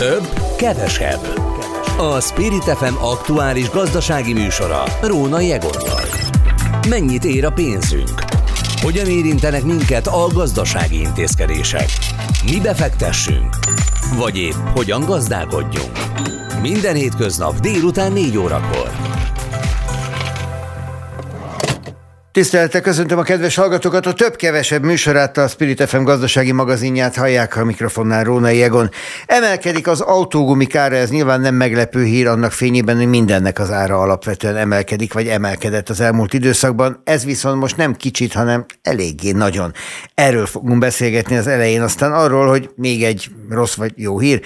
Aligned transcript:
Több, 0.00 0.28
kevesebb. 0.56 1.20
A 1.98 2.20
Spirit 2.20 2.64
FM 2.64 2.94
aktuális 2.94 3.70
gazdasági 3.70 4.32
műsora 4.32 4.82
Rónai 5.02 5.52
Egorral. 5.52 6.04
Mennyit 6.88 7.24
ér 7.24 7.44
a 7.44 7.50
pénzünk? 7.50 8.10
Hogyan 8.82 9.06
érintenek 9.06 9.62
minket 9.62 10.06
a 10.06 10.26
gazdasági 10.34 11.00
intézkedések? 11.00 11.88
Mi 12.44 12.60
befektessünk? 12.60 13.56
Vagy 14.18 14.36
épp 14.38 14.54
hogyan 14.74 15.04
gazdálkodjunk? 15.04 15.98
Minden 16.62 16.94
hétköznap 16.94 17.58
délután 17.58 18.12
4 18.12 18.36
órakor. 18.36 18.99
Tisztelettel 22.32 22.80
köszöntöm 22.80 23.18
a 23.18 23.22
kedves 23.22 23.54
hallgatókat, 23.54 24.06
a 24.06 24.12
több-kevesebb 24.12 24.82
műsorát 24.82 25.36
a 25.36 25.48
Spirit 25.48 25.88
FM 25.88 26.02
gazdasági 26.02 26.52
magazinját 26.52 27.16
hallják 27.16 27.56
a 27.56 27.64
mikrofonnál 27.64 28.24
Rónai 28.24 28.62
Egon. 28.62 28.90
Emelkedik 29.26 29.86
az 29.86 30.00
autógumik 30.00 30.74
ára, 30.74 30.96
ez 30.96 31.10
nyilván 31.10 31.40
nem 31.40 31.54
meglepő 31.54 32.04
hír 32.04 32.26
annak 32.26 32.52
fényében, 32.52 32.96
hogy 32.96 33.08
mindennek 33.08 33.58
az 33.58 33.70
ára 33.70 34.00
alapvetően 34.00 34.56
emelkedik, 34.56 35.12
vagy 35.12 35.26
emelkedett 35.26 35.88
az 35.88 36.00
elmúlt 36.00 36.32
időszakban. 36.32 37.00
Ez 37.04 37.24
viszont 37.24 37.60
most 37.60 37.76
nem 37.76 37.94
kicsit, 37.94 38.32
hanem 38.32 38.66
eléggé 38.82 39.30
nagyon. 39.30 39.72
Erről 40.14 40.46
fogunk 40.46 40.78
beszélgetni 40.78 41.36
az 41.36 41.46
elején, 41.46 41.82
aztán 41.82 42.12
arról, 42.12 42.48
hogy 42.48 42.70
még 42.76 43.04
egy 43.04 43.30
rossz 43.48 43.74
vagy 43.74 43.92
jó 43.96 44.18
hír. 44.18 44.40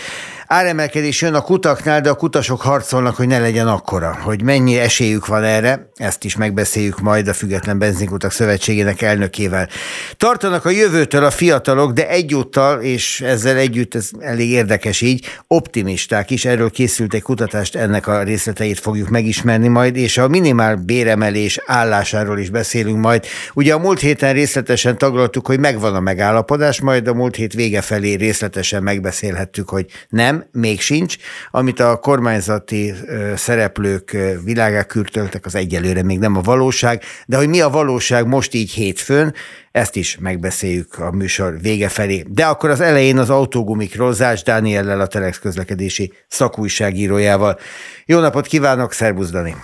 Áremelkedés 0.47 1.23
jön 1.23 1.35
a 1.35 1.41
kutaknál, 1.41 2.01
de 2.01 2.11
a 2.11 2.15
kutasok 2.15 2.61
harcolnak, 2.61 3.17
hogy 3.17 3.27
ne 3.27 3.39
legyen 3.39 3.67
akkora. 3.67 4.19
Hogy 4.23 4.43
mennyi 4.43 4.79
esélyük 4.79 5.27
van 5.27 5.43
erre, 5.43 5.89
ezt 5.95 6.25
is 6.25 6.37
megbeszéljük 6.37 7.01
majd 7.01 7.29
a 7.29 7.33
Független 7.33 7.74
Benzinkutak 7.79 8.33
Szövetségének 8.33 9.03
elnökével. 9.03 9.69
Tartanak 10.17 10.65
a 10.65 10.71
jövőtől 10.71 11.25
a 11.25 11.31
fiatalok, 11.31 11.93
de 11.93 12.09
egyúttal, 12.09 12.81
és 12.81 13.21
ezzel 13.21 13.57
együtt 13.57 13.95
ez 13.95 14.11
elég 14.21 14.51
érdekes 14.51 15.01
így, 15.01 15.27
optimisták 15.47 16.31
is. 16.31 16.45
Erről 16.45 16.71
készült 16.71 17.15
egy 17.15 17.23
kutatást, 17.23 17.77
ennek 17.77 18.07
a 18.07 18.23
részleteit 18.23 18.79
fogjuk 18.79 19.09
megismerni 19.09 19.69
majd, 19.69 19.97
és 19.97 20.19
a 20.19 20.29
minimál 20.29 20.77
béremelés 20.77 21.61
állásáról 21.67 22.39
is 22.39 22.51
beszélünk 22.51 22.99
majd. 22.99 23.25
Ugye 23.55 23.75
a 23.75 23.79
múlt 23.79 24.01
héten 24.01 24.33
részletesen 24.33 24.99
taglaltuk, 24.99 25.47
hogy 25.47 25.59
megvan 25.59 25.95
a 25.95 26.01
megállapodás, 26.01 26.81
majd 26.81 27.09
a 27.09 27.15
múlt 27.15 27.37
hét 27.37 27.53
vége 27.53 27.81
felé 27.81 28.15
részletesen 28.15 28.83
megbeszélhettük, 28.83 29.69
hogy 29.69 29.87
nem, 30.09 30.45
még 30.53 30.81
sincs. 30.81 31.17
Amit 31.51 31.81
a 31.81 31.97
kormányzati 31.97 32.95
szereplők 33.37 34.17
világá 34.45 34.83
kürtöltek, 34.83 35.47
az 35.47 35.55
egyelőre 35.55 36.03
még 36.03 36.19
nem 36.19 36.37
a 36.37 36.41
valóság, 36.41 37.03
de 37.27 37.37
hogy 37.37 37.49
mi 37.49 37.61
a 37.65 37.71
valóság 37.71 38.27
most 38.27 38.55
így 38.55 38.71
hétfőn, 38.71 39.35
ezt 39.71 39.97
is 39.97 40.19
megbeszéljük 40.21 40.99
a 40.99 41.11
műsor 41.11 41.61
vége 41.61 41.89
felé. 41.89 42.25
De 42.29 42.45
akkor 42.45 42.71
az 42.71 42.81
elején 42.81 43.19
az 43.19 43.31
autógumikról 43.31 44.13
Zás 44.13 44.43
Dániellel, 44.43 45.01
a 45.01 45.07
Telex 45.07 45.39
közlekedési 45.39 46.13
szakújságírójával. 46.29 47.59
Jó 48.07 48.21
napot 48.21 48.47
kívánok, 48.47 48.93
szervusz 48.93 49.31
Dani! 49.31 49.55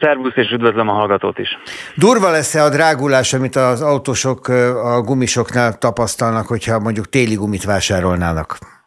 Szervusz, 0.00 0.36
és 0.36 0.50
üdvözlöm 0.50 0.88
a 0.88 0.92
hallgatót 0.92 1.38
is. 1.38 1.48
Durva 1.96 2.30
lesz-e 2.30 2.62
a 2.62 2.68
drágulás, 2.68 3.32
amit 3.32 3.56
az 3.56 3.82
autósok 3.82 4.48
a 4.82 5.00
gumisoknál 5.00 5.78
tapasztalnak, 5.78 6.46
hogyha 6.46 6.78
mondjuk 6.78 7.08
téli 7.08 7.34
gumit 7.34 7.64
vásárolnának? 7.64 8.77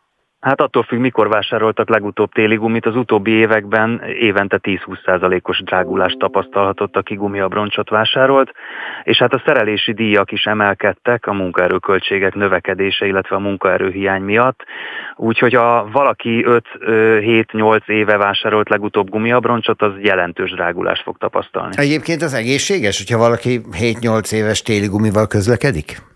Hát 0.41 0.61
attól 0.61 0.83
függ, 0.83 0.99
mikor 0.99 1.29
vásároltak 1.29 1.89
legutóbb 1.89 2.31
téli 2.31 2.55
gumit. 2.55 2.85
Az 2.85 2.95
utóbbi 2.95 3.31
években 3.31 4.01
évente 4.19 4.59
10-20%-os 4.63 5.63
drágulást 5.63 6.17
tapasztalhatott, 6.17 6.95
aki 6.95 7.15
gumiabroncsot 7.15 7.89
vásárolt, 7.89 8.51
és 9.03 9.17
hát 9.17 9.33
a 9.33 9.41
szerelési 9.45 9.93
díjak 9.93 10.31
is 10.31 10.43
emelkedtek 10.43 11.27
a 11.27 11.33
munkaerőköltségek 11.33 12.35
növekedése, 12.35 13.05
illetve 13.05 13.35
a 13.35 13.39
munkaerőhiány 13.39 14.21
miatt. 14.21 14.63
Úgyhogy 15.15 15.53
ha 15.53 15.89
valaki 15.91 16.45
5-7-8 16.47 17.89
éve 17.89 18.17
vásárolt 18.17 18.69
legutóbb 18.69 19.09
gumiabroncsot, 19.09 19.81
az 19.81 19.91
jelentős 19.99 20.51
drágulást 20.51 21.03
fog 21.03 21.17
tapasztalni. 21.17 21.75
Egyébként 21.77 22.21
az 22.21 22.33
egészséges, 22.33 22.97
hogyha 22.97 23.17
valaki 23.17 23.61
7-8 23.71 24.33
éves 24.33 24.61
téli 24.61 24.87
gumival 24.87 25.27
közlekedik? 25.27 26.09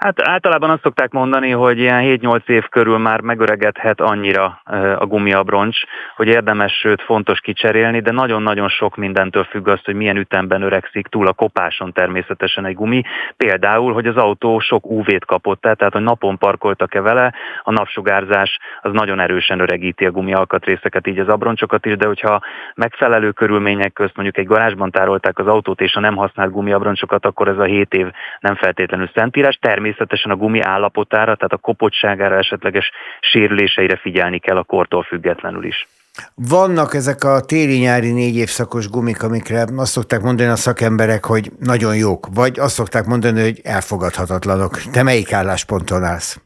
Hát 0.00 0.28
általában 0.28 0.70
azt 0.70 0.82
szokták 0.82 1.12
mondani, 1.12 1.50
hogy 1.50 1.78
ilyen 1.78 2.18
7-8 2.20 2.48
év 2.48 2.68
körül 2.68 2.98
már 2.98 3.20
megöregedhet 3.20 4.00
annyira 4.00 4.60
a 4.98 5.06
gumiabroncs, 5.06 5.78
hogy 6.16 6.28
érdemes, 6.28 6.72
sőt 6.72 7.02
fontos 7.02 7.40
kicserélni, 7.40 8.00
de 8.00 8.10
nagyon-nagyon 8.10 8.68
sok 8.68 8.96
mindentől 8.96 9.44
függ 9.44 9.68
az, 9.68 9.80
hogy 9.84 9.94
milyen 9.94 10.16
ütemben 10.16 10.62
öregszik 10.62 11.06
túl 11.06 11.26
a 11.26 11.32
kopáson 11.32 11.92
természetesen 11.92 12.64
egy 12.64 12.74
gumi. 12.74 13.02
Például, 13.36 13.92
hogy 13.92 14.06
az 14.06 14.16
autó 14.16 14.58
sok 14.58 14.90
UV-t 14.90 15.24
kapott, 15.24 15.60
tehát 15.60 15.92
hogy 15.92 16.02
napon 16.02 16.38
parkoltak-e 16.38 17.00
vele, 17.00 17.34
a 17.62 17.72
napsugárzás 17.72 18.58
az 18.82 18.92
nagyon 18.92 19.20
erősen 19.20 19.60
öregíti 19.60 20.06
a 20.06 20.10
gumi 20.10 20.34
alkatrészeket, 20.34 21.06
így 21.06 21.18
az 21.18 21.28
abroncsokat 21.28 21.86
is, 21.86 21.96
de 21.96 22.06
hogyha 22.06 22.40
megfelelő 22.74 23.30
körülmények 23.30 23.92
közt 23.92 24.16
mondjuk 24.16 24.38
egy 24.38 24.46
garázsban 24.46 24.90
tárolták 24.90 25.38
az 25.38 25.46
autót 25.46 25.80
és 25.80 25.94
a 25.94 26.00
nem 26.00 26.16
használt 26.16 26.52
gumiabroncsokat, 26.52 27.26
akkor 27.26 27.48
ez 27.48 27.58
a 27.58 27.64
7 27.64 27.94
év 27.94 28.06
nem 28.40 28.54
feltétlenül 28.54 29.10
szentírás. 29.14 29.58
Természetesen 29.60 29.88
természetesen 29.90 30.30
a 30.30 30.36
gumi 30.36 30.60
állapotára, 30.60 31.34
tehát 31.36 31.52
a 31.52 31.56
kopottságára, 31.56 32.36
esetleges 32.36 32.90
sérüléseire 33.20 33.96
figyelni 33.96 34.38
kell 34.38 34.56
a 34.56 34.62
kortól 34.62 35.02
függetlenül 35.02 35.64
is. 35.64 35.88
Vannak 36.34 36.94
ezek 36.94 37.24
a 37.24 37.40
téli-nyári 37.40 38.12
négy 38.12 38.36
évszakos 38.36 38.88
gumik, 38.88 39.22
amikre 39.22 39.64
azt 39.76 39.92
szokták 39.92 40.20
mondani 40.20 40.50
a 40.50 40.56
szakemberek, 40.56 41.24
hogy 41.24 41.50
nagyon 41.58 41.96
jók, 41.96 42.28
vagy 42.34 42.58
azt 42.58 42.74
szokták 42.74 43.04
mondani, 43.04 43.42
hogy 43.42 43.60
elfogadhatatlanok. 43.64 44.76
Te 44.92 45.02
melyik 45.02 45.32
állásponton 45.32 46.02
állsz? 46.04 46.40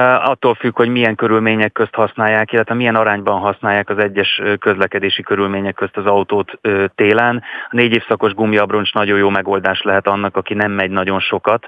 Attól 0.00 0.54
függ, 0.54 0.76
hogy 0.76 0.88
milyen 0.88 1.14
körülmények 1.14 1.72
közt 1.72 1.94
használják, 1.94 2.52
illetve 2.52 2.74
milyen 2.74 2.94
arányban 2.94 3.40
használják 3.40 3.88
az 3.88 3.98
egyes 3.98 4.42
közlekedési 4.58 5.22
körülmények 5.22 5.74
közt 5.74 5.96
az 5.96 6.06
autót 6.06 6.58
télen. 6.94 7.42
A 7.70 7.74
négy 7.76 7.94
évszakos 7.94 8.34
gumiabroncs 8.34 8.92
nagyon 8.92 9.18
jó 9.18 9.28
megoldás 9.28 9.82
lehet 9.82 10.06
annak, 10.06 10.36
aki 10.36 10.54
nem 10.54 10.72
megy 10.72 10.90
nagyon 10.90 11.20
sokat, 11.20 11.66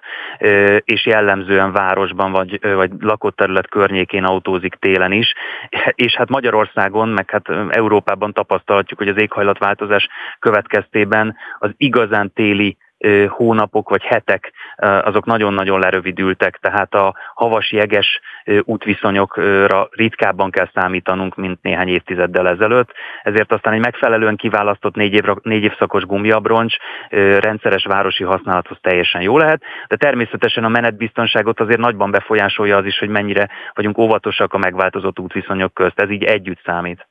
és 0.84 1.06
jellemzően 1.06 1.72
városban 1.72 2.32
vagy, 2.32 2.58
vagy 2.74 2.90
lakott 3.00 3.36
terület 3.36 3.68
környékén 3.68 4.24
autózik 4.24 4.74
télen 4.74 5.12
is. 5.12 5.34
És 6.06 6.14
hát 6.14 6.28
Magyarországon, 6.28 7.08
meg 7.08 7.30
hát 7.30 7.48
Európában 7.68 8.32
tapasztalhatjuk, 8.32 8.98
hogy 8.98 9.08
az 9.08 9.20
éghajlatváltozás 9.20 10.08
következtében 10.38 11.36
az 11.58 11.70
igazán 11.76 12.32
téli 12.32 12.76
hónapok 13.28 13.88
vagy 13.88 14.02
hetek 14.02 14.52
azok 14.76 15.24
nagyon-nagyon 15.24 15.80
lerövidültek, 15.80 16.58
tehát 16.60 16.94
a 16.94 17.14
havas 17.34 17.72
jeges 17.72 18.20
útviszonyokra 18.62 19.88
ritkábban 19.90 20.50
kell 20.50 20.68
számítanunk, 20.74 21.36
mint 21.36 21.62
néhány 21.62 21.88
évtizeddel 21.88 22.48
ezelőtt, 22.48 22.92
ezért 23.22 23.52
aztán 23.52 23.72
egy 23.72 23.80
megfelelően 23.80 24.36
kiválasztott 24.36 24.94
négy, 24.94 25.12
évra, 25.12 25.36
négy 25.42 25.62
évszakos 25.62 26.04
gumiabroncs 26.04 26.76
rendszeres 27.40 27.84
városi 27.84 28.24
használathoz 28.24 28.78
teljesen 28.80 29.22
jó 29.22 29.38
lehet, 29.38 29.62
de 29.88 29.96
természetesen 29.96 30.64
a 30.64 30.68
menetbiztonságot 30.68 31.60
azért 31.60 31.80
nagyban 31.80 32.10
befolyásolja 32.10 32.76
az 32.76 32.84
is, 32.84 32.98
hogy 32.98 33.08
mennyire 33.08 33.48
vagyunk 33.74 33.98
óvatosak 33.98 34.54
a 34.54 34.58
megváltozott 34.58 35.18
útviszonyok 35.18 35.74
közt, 35.74 36.00
ez 36.00 36.10
így 36.10 36.24
együtt 36.24 36.60
számít 36.64 37.06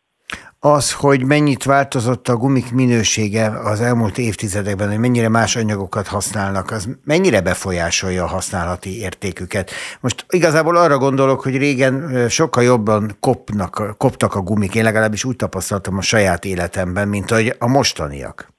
az, 0.60 0.92
hogy 0.92 1.24
mennyit 1.24 1.64
változott 1.64 2.28
a 2.28 2.36
gumik 2.36 2.72
minősége 2.72 3.60
az 3.60 3.82
elmúlt 3.82 4.18
évtizedekben, 4.18 4.90
hogy 4.90 4.98
mennyire 4.98 5.30
más 5.30 5.56
anyagokat 5.56 6.08
használnak, 6.08 6.72
az 6.72 6.90
mennyire 7.04 7.42
befolyásolja 7.42 8.24
a 8.24 8.28
használati 8.28 9.00
értéküket. 9.00 9.72
Most 10.00 10.26
igazából 10.30 10.78
arra 10.78 10.98
gondolok, 10.98 11.42
hogy 11.42 11.58
régen 11.58 12.26
sokkal 12.30 12.64
jobban 12.64 13.18
kopnak, 13.20 13.96
koptak 13.98 14.36
a 14.36 14.42
gumik, 14.42 14.76
én 14.76 14.84
legalábbis 14.84 15.24
úgy 15.24 15.36
tapasztaltam 15.36 15.98
a 15.98 16.02
saját 16.02 16.46
életemben, 16.46 17.08
mint 17.08 17.30
hogy 17.30 17.56
a 17.60 17.68
mostaniak. 17.68 18.55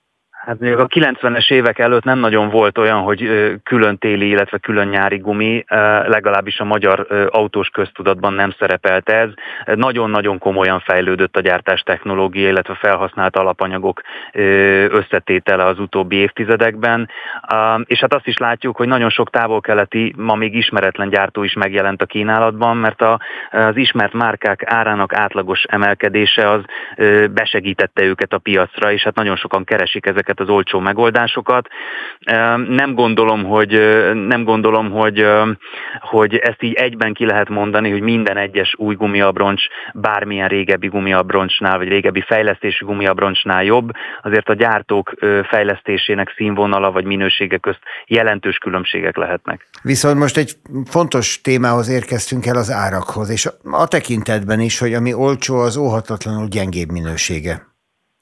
Hát 0.47 0.59
még 0.59 0.77
a 0.77 0.87
90-es 0.87 1.51
évek 1.51 1.79
előtt 1.79 2.05
nem 2.05 2.19
nagyon 2.19 2.49
volt 2.49 2.79
olyan, 2.79 3.01
hogy 3.01 3.31
külön 3.62 3.99
téli, 3.99 4.29
illetve 4.29 4.59
külön 4.59 4.89
nyári 4.89 5.19
gumi, 5.19 5.65
legalábbis 6.07 6.61
a 6.61 6.65
magyar 6.65 7.07
autós 7.31 7.69
köztudatban 7.69 8.33
nem 8.33 8.51
szerepelt 8.59 9.09
ez. 9.09 9.28
Nagyon-nagyon 9.65 10.39
komolyan 10.39 10.81
fejlődött 10.81 11.37
a 11.37 11.41
gyártás 11.41 11.81
technológia, 11.81 12.48
illetve 12.48 12.75
felhasznált 12.75 13.37
alapanyagok 13.37 14.01
összetétele 14.89 15.65
az 15.65 15.78
utóbbi 15.78 16.16
évtizedekben, 16.16 17.09
és 17.84 17.99
hát 17.99 18.15
azt 18.15 18.27
is 18.27 18.37
látjuk, 18.37 18.77
hogy 18.77 18.89
nagyon 18.89 19.10
sok 19.10 19.31
távol-keleti, 19.31 20.15
ma 20.16 20.34
még 20.34 20.54
ismeretlen 20.54 21.09
gyártó 21.09 21.42
is 21.42 21.53
megjelent 21.53 22.03
a 22.03 22.07
kínálatban, 22.07 22.77
mert 22.77 23.03
az 23.51 23.77
ismert 23.77 24.13
márkák 24.13 24.63
árának 24.65 25.15
átlagos 25.15 25.63
emelkedése 25.63 26.51
az 26.51 26.60
besegítette 27.31 28.03
őket 28.03 28.33
a 28.33 28.39
piacra, 28.39 28.92
és 28.92 29.03
hát 29.03 29.15
nagyon 29.15 29.37
sokan 29.37 29.65
keresik 29.65 30.07
ezeket 30.07 30.35
ezeket 30.36 30.41
az 30.41 30.48
olcsó 30.48 30.78
megoldásokat. 30.78 31.68
Nem 32.68 32.94
gondolom, 32.94 33.44
hogy, 33.44 33.71
nem 34.27 34.44
gondolom, 34.44 34.91
hogy, 34.91 35.27
hogy 36.00 36.34
ezt 36.34 36.62
így 36.62 36.74
egyben 36.74 37.15
ki 37.15 37.27
lehet 37.27 37.48
mondani, 37.48 37.91
hogy 37.91 38.00
minden 38.00 38.36
egyes 38.36 38.74
új 38.78 38.94
gumiabroncs 38.94 39.62
bármilyen 39.94 40.48
régebbi 40.48 40.88
gumiabroncsnál, 40.88 41.78
vagy 41.78 41.88
régebbi 41.88 42.21
fejlesztési 42.21 42.84
gumiabroncsnál 42.84 43.65
jobb. 43.65 43.91
Azért 44.22 44.48
a 44.48 44.54
gyártók 44.54 45.15
fejlesztésének 45.48 46.33
színvonala 46.36 46.91
vagy 46.92 47.04
minősége 47.04 47.56
közt 47.56 47.80
jelentős 48.06 48.56
különbségek 48.56 49.16
lehetnek. 49.16 49.66
Viszont 49.82 50.18
most 50.18 50.36
egy 50.36 50.53
fontos 50.84 51.41
témához 51.41 51.89
érkeztünk 51.89 52.47
el 52.47 52.56
az 52.56 52.71
árakhoz, 52.71 53.30
és 53.30 53.48
a 53.71 53.89
tekintetben 53.89 54.60
is, 54.60 54.78
hogy 54.78 54.94
ami 54.94 55.12
olcsó, 55.12 55.54
az 55.56 55.77
óhatatlanul 55.77 56.47
gyengébb 56.48 56.91
minősége. 56.91 57.76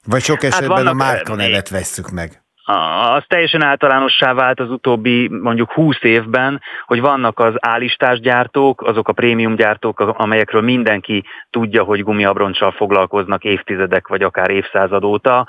Vagy 0.05 0.23
sok 0.23 0.41
hát 0.41 0.51
esetben 0.51 0.75
hát 0.75 0.85
vannak, 0.85 1.01
a 1.01 1.03
márka 1.03 1.35
nevet 1.35 1.69
vesszük 1.69 2.09
meg 2.09 2.44
az 2.65 3.23
teljesen 3.27 3.63
általánossá 3.63 4.33
vált 4.33 4.59
az 4.59 4.69
utóbbi 4.69 5.27
mondjuk 5.27 5.71
20 5.71 5.97
évben, 6.01 6.61
hogy 6.85 7.01
vannak 7.01 7.39
az 7.39 7.53
állistás 7.59 8.19
gyártók, 8.19 8.81
azok 8.81 9.07
a 9.07 9.13
prémium 9.13 9.55
gyártók, 9.55 9.99
amelyekről 9.99 10.61
mindenki 10.61 11.23
tudja, 11.49 11.83
hogy 11.83 12.03
gumiabroncsal 12.03 12.71
foglalkoznak 12.71 13.43
évtizedek 13.43 14.07
vagy 14.07 14.21
akár 14.21 14.49
évszázad 14.49 15.03
óta, 15.03 15.47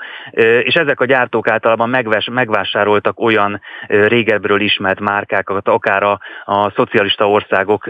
és 0.61 0.73
ezek 0.73 0.99
a 0.99 1.05
gyártók 1.05 1.49
általában 1.49 2.05
megvásároltak 2.31 3.19
olyan 3.19 3.61
régebről 3.87 4.61
ismert 4.61 4.99
márkákat, 4.99 5.67
akár 5.67 6.03
a, 6.03 6.19
a 6.45 6.71
szocialista 6.71 7.29
országok 7.29 7.89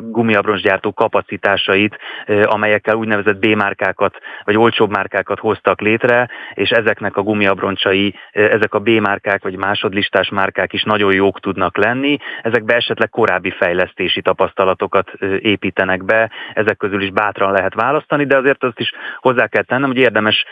gumiabroncsgyártó 0.00 0.92
kapacitásait, 0.92 1.98
amelyekkel 2.42 2.94
úgynevezett 2.94 3.38
B-márkákat 3.38 4.16
vagy 4.44 4.56
olcsóbb 4.56 4.90
márkákat 4.90 5.38
hoztak 5.38 5.80
létre, 5.80 6.28
és 6.54 6.70
ezeknek 6.70 7.16
a 7.16 7.22
gumiabroncsai, 7.22 8.14
ezek 8.32 8.67
ezek 8.68 8.80
a 8.80 8.90
B-márkák 8.90 9.42
vagy 9.42 9.56
másodlistás 9.56 10.28
márkák 10.28 10.72
is 10.72 10.82
nagyon 10.82 11.12
jók 11.12 11.40
tudnak 11.40 11.76
lenni. 11.76 12.16
Ezekbe 12.42 12.74
esetleg 12.74 13.08
korábbi 13.08 13.50
fejlesztési 13.50 14.22
tapasztalatokat 14.22 15.10
építenek 15.40 16.04
be, 16.04 16.30
ezek 16.54 16.76
közül 16.76 17.02
is 17.02 17.10
bátran 17.10 17.52
lehet 17.52 17.74
választani, 17.74 18.24
de 18.24 18.36
azért 18.36 18.64
azt 18.64 18.78
is 18.80 18.92
hozzá 19.20 19.46
kell 19.46 19.62
tennem, 19.62 19.88
hogy 19.88 19.98
érdemes 19.98 20.44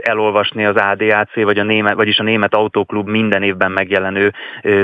elolvasni 0.00 0.64
az 0.64 0.76
ADAC, 0.76 1.34
vagy 1.34 1.58
a 1.58 1.62
német, 1.62 1.94
vagyis 1.94 2.18
a 2.18 2.22
Német 2.22 2.54
Autóklub 2.54 3.08
minden 3.08 3.42
évben 3.42 3.72
megjelenő 3.72 4.32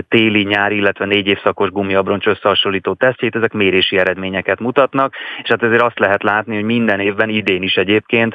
téli, 0.08 0.42
nyári, 0.42 0.76
illetve 0.76 1.04
négy 1.04 1.26
évszakos 1.26 1.70
gumiabroncs 1.70 2.26
összehasonlító 2.26 2.94
tesztjét, 2.94 3.36
ezek 3.36 3.52
mérési 3.52 3.98
eredményeket 3.98 4.60
mutatnak, 4.60 5.14
és 5.42 5.48
hát 5.48 5.62
ezért 5.62 5.82
azt 5.82 5.98
lehet 5.98 6.22
látni, 6.22 6.54
hogy 6.54 6.64
minden 6.64 7.00
évben, 7.00 7.28
idén 7.28 7.62
is 7.62 7.74
egyébként 7.74 8.34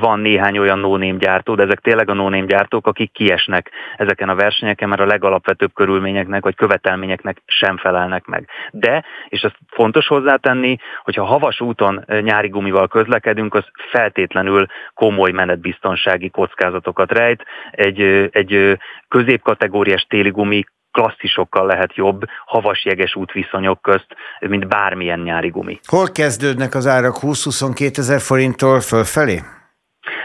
van 0.00 0.20
néhány 0.20 0.58
olyan 0.58 0.78
no 0.78 1.16
gyártó, 1.18 1.54
de 1.54 1.62
ezek 1.62 1.80
tényleg 1.80 2.10
a 2.10 2.14
no 2.14 2.46
gyártók, 2.46 2.86
akik 2.86 3.12
kiesnek 3.12 3.70
ezeken 3.96 4.28
a 4.28 4.34
versenyeken, 4.34 4.88
mert 4.88 5.00
a 5.00 5.06
legalapvetőbb 5.06 5.74
körülményeknek 5.74 6.42
vagy 6.42 6.54
követelményeknek 6.54 7.42
sem 7.46 7.76
felelnek 7.76 8.24
meg. 8.24 8.48
De, 8.70 9.04
és 9.28 9.42
ezt 9.42 9.56
fontos 9.70 10.06
hozzátenni, 10.06 10.78
hogyha 11.02 11.24
havas 11.24 11.60
úton 11.60 12.04
nyári 12.20 12.48
gumival 12.48 12.88
közlekedünk, 12.88 13.54
az 13.54 13.64
feltétlenül 13.90 14.66
komoly 14.94 15.30
menetbiztonsági 15.30 16.30
kockázatokat 16.30 17.12
rejt. 17.12 17.44
Egy, 17.70 18.00
egy 18.32 18.78
középkategóriás 19.08 20.06
téli 20.08 20.30
gumi 20.30 20.64
klasszisokkal 20.92 21.66
lehet 21.66 21.94
jobb 21.94 22.22
havas 22.46 22.84
jeges 22.84 23.14
útviszonyok 23.14 23.82
közt, 23.82 24.06
mint 24.40 24.68
bármilyen 24.68 25.20
nyári 25.20 25.48
gumi. 25.48 25.80
Hol 25.86 26.10
kezdődnek 26.12 26.74
az 26.74 26.86
árak 26.86 27.16
20-22 27.20 27.98
ezer 27.98 28.20
forinttól 28.20 28.80
fölfelé? 28.80 29.40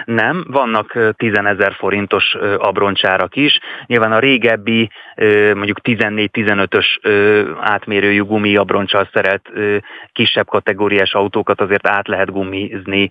Nem, 0.06 0.46
vannak 0.48 0.98
10 1.18 1.34
ezer 1.34 1.74
forintos 1.74 2.36
abroncsárak 2.58 3.36
is. 3.36 3.60
Nyilván 3.86 4.12
a 4.12 4.20
régebbi, 4.20 4.90
mondjuk 5.54 5.78
14-15-ös 5.84 6.86
átmérőjű 7.62 8.22
gumi 8.22 8.56
abroncsal 8.56 9.10
szerelt 9.14 9.50
kisebb 10.12 10.48
kategóriás 10.48 11.14
autókat 11.14 11.62
azért 11.62 11.88
át 11.88 12.08
lehet 12.08 12.32
gumizni 12.32 13.10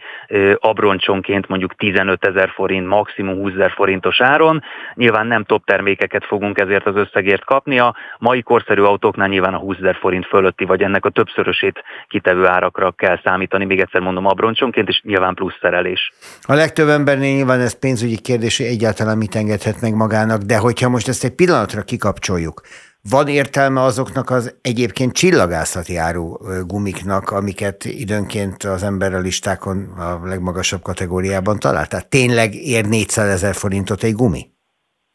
abroncsonként 0.58 1.48
mondjuk 1.48 1.74
15 1.74 2.26
ezer 2.26 2.50
forint, 2.54 2.86
maximum 2.86 3.34
20 3.34 3.52
ezer 3.52 3.70
forintos 3.70 4.20
áron. 4.20 4.62
Nyilván 4.94 5.26
nem 5.26 5.44
top 5.44 5.64
termékeket 5.64 6.24
fogunk 6.24 6.58
ezért 6.58 6.86
az 6.86 6.96
összegért 6.96 7.44
kapni. 7.44 7.78
A 7.78 7.96
mai 8.18 8.42
korszerű 8.42 8.82
autóknál 8.82 9.28
nyilván 9.28 9.54
a 9.54 9.58
20 9.58 9.76
ezer 9.76 9.96
forint 9.96 10.26
fölötti, 10.26 10.64
vagy 10.64 10.82
ennek 10.82 11.04
a 11.04 11.10
többszörösét 11.10 11.84
kitevő 12.08 12.46
árakra 12.46 12.90
kell 12.90 13.20
számítani, 13.24 13.64
még 13.64 13.80
egyszer 13.80 14.00
mondom 14.00 14.26
abroncsonként, 14.26 14.88
és 14.88 15.00
nyilván 15.04 15.34
plusz 15.34 15.56
szerelés. 15.60 16.12
A 16.42 16.54
legtöbb 16.72 16.98
embernél 16.98 17.34
nyilván 17.34 17.60
ez 17.60 17.72
pénzügyi 17.72 18.18
kérdés, 18.18 18.56
hogy 18.56 18.66
egyáltalán 18.66 19.16
mit 19.16 19.34
engedhet 19.34 19.80
meg 19.80 19.94
magának, 19.94 20.42
de 20.42 20.56
hogyha 20.56 20.88
most 20.88 21.08
ezt 21.08 21.24
egy 21.24 21.30
pillanatra 21.30 21.82
kikapcsoljuk, 21.82 22.60
van 23.08 23.28
értelme 23.28 23.82
azoknak 23.82 24.30
az 24.30 24.54
egyébként 24.62 25.12
csillagászati 25.12 25.96
áru 25.96 26.36
gumiknak, 26.66 27.30
amiket 27.30 27.84
időnként 27.84 28.64
az 28.64 28.82
ember 28.82 29.14
a 29.14 29.18
listákon 29.18 29.82
a 29.82 30.26
legmagasabb 30.26 30.82
kategóriában 30.82 31.58
talál? 31.58 31.86
Tehát 31.86 32.08
tényleg 32.08 32.54
ér 32.54 32.86
400 32.86 33.28
ezer 33.28 33.54
forintot 33.54 34.02
egy 34.02 34.14
gumi? 34.14 34.51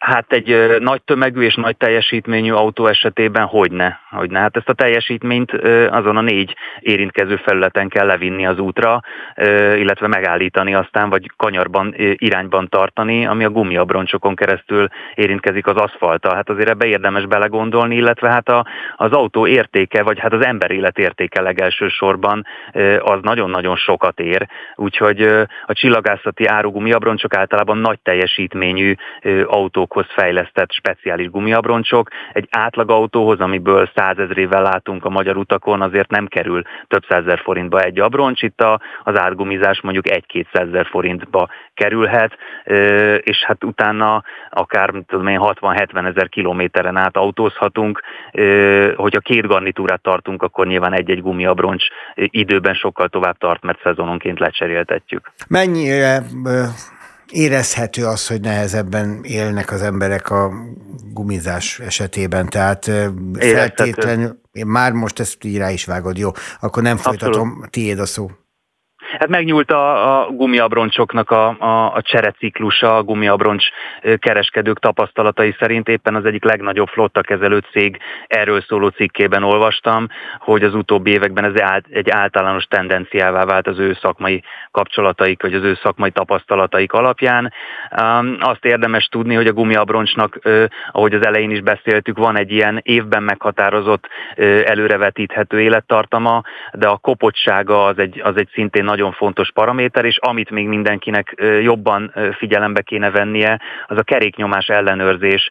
Hát 0.07 0.33
egy 0.33 0.80
nagy 0.80 1.01
tömegű 1.01 1.42
és 1.42 1.56
nagy 1.56 1.77
teljesítményű 1.77 2.51
autó 2.51 2.88
esetében 2.88 3.45
hogyne, 3.45 4.00
hogyne. 4.09 4.39
Hát 4.39 4.57
ezt 4.57 4.69
a 4.69 4.74
teljesítményt 4.74 5.51
azon 5.89 6.18
a 6.18 6.21
négy 6.21 6.56
érintkező 6.80 7.36
felületen 7.36 7.89
kell 7.89 8.06
levinni 8.06 8.45
az 8.45 8.59
útra, 8.59 9.01
illetve 9.75 10.07
megállítani 10.07 10.74
aztán, 10.74 11.09
vagy 11.09 11.31
kanyarban 11.36 11.94
irányban 11.98 12.69
tartani, 12.69 13.25
ami 13.25 13.45
a 13.45 13.50
gumiabroncsokon 13.50 14.36
keresztül 14.36 14.88
érintkezik 15.13 15.68
az 15.68 15.75
aszfalta. 15.75 16.36
Hát 16.36 16.50
azért 16.50 16.69
ebbe 16.69 16.86
érdemes 16.86 17.25
belegondolni, 17.25 17.95
illetve 17.95 18.30
hát 18.30 18.50
a, 18.50 18.65
az 18.95 19.12
autó 19.12 19.48
értéke, 19.48 20.03
vagy 20.03 20.19
hát 20.19 20.33
az 20.33 20.45
ember 20.45 20.71
élet 20.71 20.98
értéke 20.98 21.42
legelső 21.42 21.88
sorban 21.88 22.45
az 23.00 23.19
nagyon-nagyon 23.21 23.75
sokat 23.75 24.19
ér. 24.19 24.48
Úgyhogy 24.75 25.21
a 25.65 25.74
csillagászati 25.74 26.45
árugumiabroncsok 26.45 27.36
általában 27.36 27.77
nagy 27.77 28.00
teljesítményű 28.03 28.95
autók 29.45 29.95
autókhoz 29.97 30.13
fejlesztett 30.13 30.71
speciális 30.71 31.29
gumiabroncsok. 31.29 32.09
Egy 32.33 32.47
átlag 32.51 32.89
autóhoz, 32.89 33.39
amiből 33.39 33.89
százezrével 33.95 34.61
látunk 34.61 35.05
a 35.05 35.09
magyar 35.09 35.38
utakon, 35.38 35.81
azért 35.81 36.09
nem 36.09 36.27
kerül 36.27 36.61
több 36.88 37.03
százezer 37.09 37.39
forintba 37.39 37.79
egy 37.79 37.99
abroncs. 37.99 38.41
Itt 38.41 38.63
az 39.03 39.19
átgumizás 39.19 39.81
mondjuk 39.81 40.09
egy-kétszázezer 40.09 40.85
forintba 40.85 41.49
kerülhet, 41.73 42.38
és 43.19 43.44
hát 43.44 43.63
utána 43.63 44.23
akár 44.49 44.94
tudom 45.07 45.27
én, 45.27 45.39
60-70 45.41 46.07
ezer 46.07 46.29
kilométeren 46.29 46.97
át 46.97 47.17
autózhatunk. 47.17 48.01
Hogyha 48.95 49.19
két 49.19 49.47
garnitúrát 49.47 50.01
tartunk, 50.01 50.43
akkor 50.43 50.67
nyilván 50.67 50.93
egy-egy 50.93 51.21
gumiabroncs 51.21 51.85
időben 52.15 52.73
sokkal 52.73 53.07
tovább 53.07 53.38
tart, 53.38 53.63
mert 53.63 53.81
szezononként 53.83 54.39
lecseréltetjük. 54.39 55.31
Mennyire 55.47 56.21
érezhető 57.31 58.06
az, 58.06 58.27
hogy 58.27 58.41
nehezebben 58.41 59.19
élnek 59.24 59.71
az 59.71 59.81
emberek 59.81 60.29
a 60.29 60.51
gumizás 61.13 61.79
esetében, 61.79 62.50
tehát 62.50 62.91
feltétlenül, 63.39 64.41
már 64.65 64.91
most 64.91 65.19
ezt 65.19 65.44
így 65.44 65.57
rá 65.57 65.71
is 65.71 65.85
vágod, 65.85 66.18
jó, 66.18 66.31
akkor 66.59 66.83
nem 66.83 66.97
folytatom, 66.97 67.47
Abszolút. 67.47 67.71
tiéd 67.71 68.00
a 68.00 68.06
szó. 68.06 68.29
Hát 69.19 69.27
megnyúlt 69.27 69.71
a, 69.71 70.19
a 70.21 70.29
gumiabroncsoknak 70.31 71.31
a, 71.31 71.47
a, 71.59 71.93
a 71.93 72.01
csereciklusa, 72.01 72.95
a 72.95 73.03
gumiabroncs 73.03 73.65
kereskedők 74.19 74.79
tapasztalatai 74.79 75.55
szerint 75.59 75.88
éppen 75.88 76.15
az 76.15 76.25
egyik 76.25 76.43
legnagyobb 76.43 76.88
flotta 76.88 77.21
kezelő 77.21 77.63
cég 77.71 77.97
erről 78.27 78.62
szóló 78.62 78.88
cikkében 78.88 79.43
olvastam, 79.43 80.07
hogy 80.39 80.63
az 80.63 80.74
utóbbi 80.74 81.12
években 81.12 81.43
ez 81.43 81.81
egy 81.89 82.09
általános 82.09 82.63
tendenciává 82.63 83.45
vált 83.45 83.67
az 83.67 83.79
ő 83.79 83.97
szakmai 84.01 84.43
kapcsolataik, 84.71 85.41
vagy 85.41 85.53
az 85.53 85.63
ő 85.63 85.77
szakmai 85.83 86.12
tapasztalataik 86.12 86.93
alapján. 86.93 87.53
Azt 88.39 88.65
érdemes 88.65 89.05
tudni, 89.05 89.36
hogy 89.36 89.47
a 89.47 89.53
gumiabroncsnak, 89.53 90.39
ahogy 90.91 91.13
az 91.13 91.25
elején 91.25 91.51
is 91.51 91.62
beszéltük, 91.62 92.17
van 92.17 92.38
egy 92.38 92.51
ilyen 92.51 92.79
évben 92.83 93.24
meghatározott 93.24 94.07
előrevetíthető 94.65 95.62
élettartama, 95.62 96.43
de 96.74 96.88
a 96.88 96.97
kopottsága 96.97 97.86
az 97.86 97.97
egy, 97.97 98.21
az 98.24 98.33
egy 98.36 98.50
szintén 98.53 98.83
nagyon 98.83 99.06
nagyon 99.07 99.27
fontos 99.27 99.51
paraméter, 99.51 100.05
és 100.05 100.17
amit 100.21 100.49
még 100.49 100.67
mindenkinek 100.67 101.35
jobban 101.61 102.13
figyelembe 102.37 102.81
kéne 102.81 103.11
vennie, 103.11 103.61
az 103.87 103.97
a 103.97 104.03
keréknyomás 104.03 104.67
ellenőrzés 104.67 105.49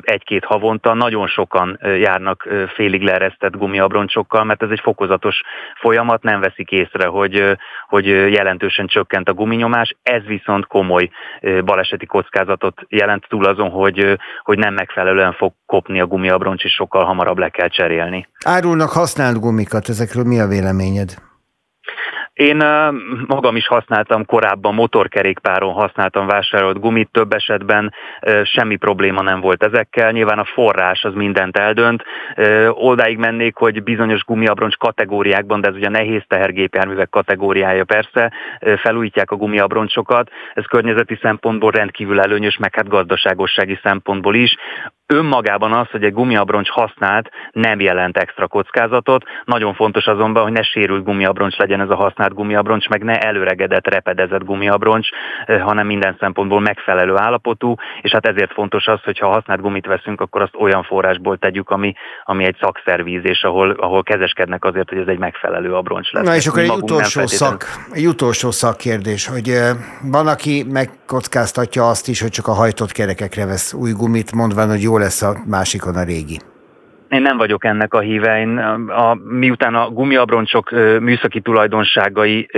egy-két 0.00 0.44
havonta. 0.44 0.94
Nagyon 0.94 1.26
sokan 1.26 1.78
járnak 1.82 2.48
félig 2.74 3.02
leeresztett 3.02 3.56
gumiabroncsokkal, 3.56 4.44
mert 4.44 4.62
ez 4.62 4.70
egy 4.70 4.80
fokozatos 4.80 5.42
folyamat, 5.80 6.22
nem 6.22 6.40
veszik 6.40 6.70
észre, 6.70 7.06
hogy, 7.06 7.56
hogy 7.88 8.06
jelentősen 8.06 8.86
csökkent 8.86 9.28
a 9.28 9.32
guminyomás. 9.32 9.96
Ez 10.02 10.22
viszont 10.22 10.66
komoly 10.66 11.10
baleseti 11.64 12.06
kockázatot 12.06 12.74
jelent 12.88 13.26
túl 13.28 13.44
azon, 13.44 13.70
hogy, 13.70 14.18
hogy 14.42 14.58
nem 14.58 14.74
megfelelően 14.74 15.32
fog 15.32 15.52
kopni 15.66 16.00
a 16.00 16.06
gumiabroncs, 16.06 16.64
és 16.64 16.72
sokkal 16.72 17.04
hamarabb 17.04 17.38
le 17.38 17.48
kell 17.48 17.68
cserélni. 17.68 18.28
Árulnak 18.44 18.90
használt 18.90 19.40
gumikat, 19.40 19.88
ezekről 19.88 20.24
mi 20.24 20.40
a 20.40 20.46
véleményed? 20.46 21.29
Én 22.32 22.56
magam 23.26 23.56
is 23.56 23.66
használtam 23.66 24.24
korábban 24.24 24.74
motorkerékpáron 24.74 25.72
használtam 25.72 26.26
vásárolt 26.26 26.80
gumit, 26.80 27.08
több 27.12 27.32
esetben 27.32 27.94
semmi 28.42 28.76
probléma 28.76 29.22
nem 29.22 29.40
volt 29.40 29.64
ezekkel. 29.64 30.10
Nyilván 30.10 30.38
a 30.38 30.44
forrás 30.44 31.04
az 31.04 31.14
mindent 31.14 31.56
eldönt. 31.56 32.04
Oldáig 32.68 33.18
mennék, 33.18 33.56
hogy 33.56 33.82
bizonyos 33.82 34.24
gumiabroncs 34.24 34.76
kategóriákban, 34.76 35.60
de 35.60 35.68
ez 35.68 35.74
ugye 35.74 35.88
nehéz 35.88 36.22
tehergépjárművek 36.26 37.08
kategóriája 37.08 37.84
persze, 37.84 38.32
felújítják 38.76 39.30
a 39.30 39.36
gumiabroncsokat. 39.36 40.30
Ez 40.54 40.64
környezeti 40.64 41.18
szempontból 41.22 41.70
rendkívül 41.70 42.20
előnyös, 42.20 42.56
meg 42.56 42.74
hát 42.74 42.88
gazdaságossági 42.88 43.78
szempontból 43.82 44.34
is 44.34 44.56
önmagában 45.10 45.72
az, 45.72 45.90
hogy 45.90 46.04
egy 46.04 46.12
gumiabroncs 46.12 46.68
használt, 46.68 47.30
nem 47.52 47.80
jelent 47.80 48.16
extra 48.16 48.48
kockázatot. 48.48 49.24
Nagyon 49.44 49.74
fontos 49.74 50.06
azonban, 50.06 50.42
hogy 50.42 50.52
ne 50.52 50.62
sérült 50.62 51.04
gumiabroncs 51.04 51.56
legyen 51.56 51.80
ez 51.80 51.90
a 51.90 51.94
használt 51.94 52.34
gumiabroncs, 52.34 52.88
meg 52.88 53.02
ne 53.02 53.18
előregedett, 53.18 53.86
repedezett 53.86 54.44
gumiabroncs, 54.44 55.08
eh, 55.46 55.60
hanem 55.62 55.86
minden 55.86 56.16
szempontból 56.20 56.60
megfelelő 56.60 57.16
állapotú, 57.16 57.74
és 58.00 58.10
hát 58.10 58.26
ezért 58.26 58.52
fontos 58.52 58.86
az, 58.86 59.02
hogy 59.02 59.18
ha 59.18 59.28
használt 59.28 59.60
gumit 59.60 59.86
veszünk, 59.86 60.20
akkor 60.20 60.42
azt 60.42 60.54
olyan 60.58 60.82
forrásból 60.82 61.38
tegyük, 61.38 61.70
ami, 61.70 61.94
ami 62.24 62.44
egy 62.44 62.56
szakszervíz, 62.60 63.24
és 63.24 63.42
ahol, 63.42 63.70
ahol 63.70 64.02
kezeskednek 64.02 64.64
azért, 64.64 64.88
hogy 64.88 64.98
ez 64.98 65.06
egy 65.06 65.18
megfelelő 65.18 65.74
abroncs 65.74 66.10
lesz. 66.12 66.24
Na 66.24 66.34
és 66.34 66.46
akkor 66.46 66.62
egy 66.62 66.70
utolsó, 66.70 67.26
szak, 67.26 67.64
egy 67.92 68.06
utolsó 68.06 68.50
szakkérdés, 68.50 69.26
hogy 69.26 69.48
eh, 69.48 69.76
van, 70.02 70.26
aki 70.26 70.64
megkockáztatja 70.68 71.88
azt 71.88 72.08
is, 72.08 72.20
hogy 72.20 72.30
csak 72.30 72.46
a 72.46 72.52
hajtott 72.52 72.92
kerekekre 72.92 73.46
vesz 73.46 73.72
új 73.72 73.92
gumit, 73.92 74.32
mondván, 74.32 74.68
hogy 74.68 74.82
jól 74.82 74.99
lesz 75.00 75.22
a 75.22 75.42
másikon 75.46 75.96
a 75.96 76.02
régi. 76.02 76.40
Én 77.10 77.22
nem 77.22 77.36
vagyok 77.36 77.64
ennek 77.64 77.94
a 77.94 78.00
híve. 78.00 78.38
Én, 78.38 78.58
a, 78.88 79.14
miután 79.14 79.74
a 79.74 79.88
gumiabroncsok 79.88 80.70
műszaki 81.00 81.40
tulajdonságai 81.40 82.48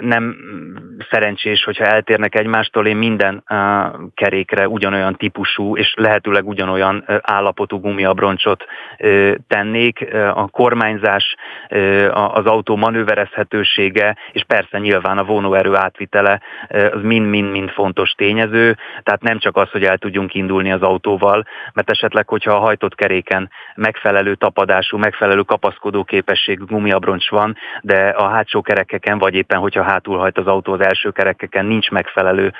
nem 0.00 0.36
szerencsés, 1.10 1.64
hogyha 1.64 1.84
eltérnek 1.84 2.34
egymástól, 2.34 2.86
én 2.86 2.96
minden 2.96 3.44
kerékre 4.14 4.68
ugyanolyan 4.68 5.16
típusú 5.16 5.76
és 5.76 5.94
lehetőleg 5.96 6.48
ugyanolyan 6.48 7.04
állapotú 7.22 7.80
gumiabroncsot 7.80 8.64
tennék. 9.48 10.14
A 10.34 10.48
kormányzás, 10.48 11.34
az 12.14 12.46
autó 12.46 12.76
manőverezhetősége, 12.76 14.16
és 14.32 14.44
persze 14.46 14.78
nyilván 14.78 15.18
a 15.18 15.24
vonóerő 15.24 15.74
átvitele, 15.74 16.40
az 16.68 17.02
mind-mind-mind 17.02 17.70
fontos 17.70 18.10
tényező. 18.10 18.76
Tehát 19.02 19.22
nem 19.22 19.38
csak 19.38 19.56
az, 19.56 19.70
hogy 19.70 19.84
el 19.84 19.98
tudjunk 19.98 20.34
indulni 20.34 20.72
az 20.72 20.82
autóval, 20.82 21.46
mert 21.72 21.90
esetleg, 21.90 22.28
hogyha 22.28 22.52
a 22.52 22.58
hajtott 22.58 22.94
keréken 22.94 23.50
megfelelő 23.78 24.34
tapadású, 24.34 24.96
megfelelő 24.96 25.42
kapaszkodó 25.42 26.04
képességű 26.04 26.64
gumiabroncs 26.64 27.30
van, 27.30 27.56
de 27.82 28.08
a 28.08 28.28
hátsó 28.28 28.60
kerekeken, 28.60 29.18
vagy 29.18 29.34
éppen, 29.34 29.58
hogyha 29.58 29.82
hátul 29.82 30.18
hajt 30.18 30.38
az 30.38 30.46
autó 30.46 30.72
az 30.72 30.80
első 30.80 31.10
kerekeken 31.10 31.66
nincs 31.66 31.90
megfelelő 31.90 32.52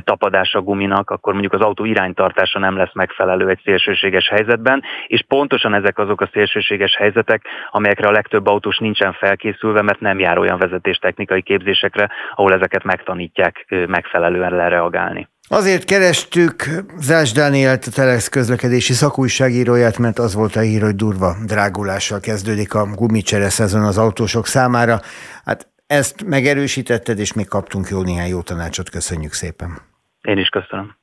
tapadás 0.00 0.54
a 0.54 0.60
guminak, 0.60 1.10
akkor 1.10 1.32
mondjuk 1.32 1.52
az 1.52 1.60
autó 1.60 1.84
iránytartása 1.84 2.58
nem 2.58 2.76
lesz 2.76 2.94
megfelelő 2.94 3.48
egy 3.48 3.60
szélsőséges 3.64 4.28
helyzetben, 4.28 4.82
és 5.06 5.24
pontosan 5.28 5.74
ezek 5.74 5.98
azok 5.98 6.20
a 6.20 6.30
szélsőséges 6.32 6.96
helyzetek, 6.96 7.42
amelyekre 7.70 8.08
a 8.08 8.12
legtöbb 8.12 8.46
autós 8.46 8.78
nincsen 8.78 9.12
felkészülve, 9.12 9.82
mert 9.82 10.00
nem 10.00 10.18
jár 10.18 10.38
olyan 10.38 10.58
vezetéstechnikai 10.58 11.42
képzésekre, 11.42 12.10
ahol 12.34 12.52
ezeket 12.52 12.84
megtanítják 12.84 13.74
megfelelően 13.86 14.54
lereagálni. 14.54 15.28
Azért 15.52 15.84
kerestük 15.84 16.68
Zás 16.98 17.32
Dánielt, 17.32 17.86
a 17.86 17.90
Telex 17.90 18.28
közlekedési 18.28 18.92
szakújságíróját, 18.92 19.98
mert 19.98 20.18
az 20.18 20.34
volt 20.34 20.56
a 20.56 20.60
hír, 20.60 20.82
hogy 20.82 20.96
durva 20.96 21.36
drágulással 21.46 22.20
kezdődik 22.20 22.74
a 22.74 22.86
gumicsere 22.86 23.48
szezon 23.48 23.82
az 23.82 23.98
autósok 23.98 24.46
számára. 24.46 25.00
Hát 25.44 25.68
ezt 25.86 26.24
megerősítetted, 26.24 27.18
és 27.18 27.32
még 27.32 27.48
kaptunk 27.48 27.88
jó 27.88 28.02
néhány 28.02 28.28
jó 28.28 28.40
tanácsot. 28.42 28.90
Köszönjük 28.90 29.32
szépen. 29.32 29.80
Én 30.22 30.38
is 30.38 30.48
köszönöm. 30.48 30.96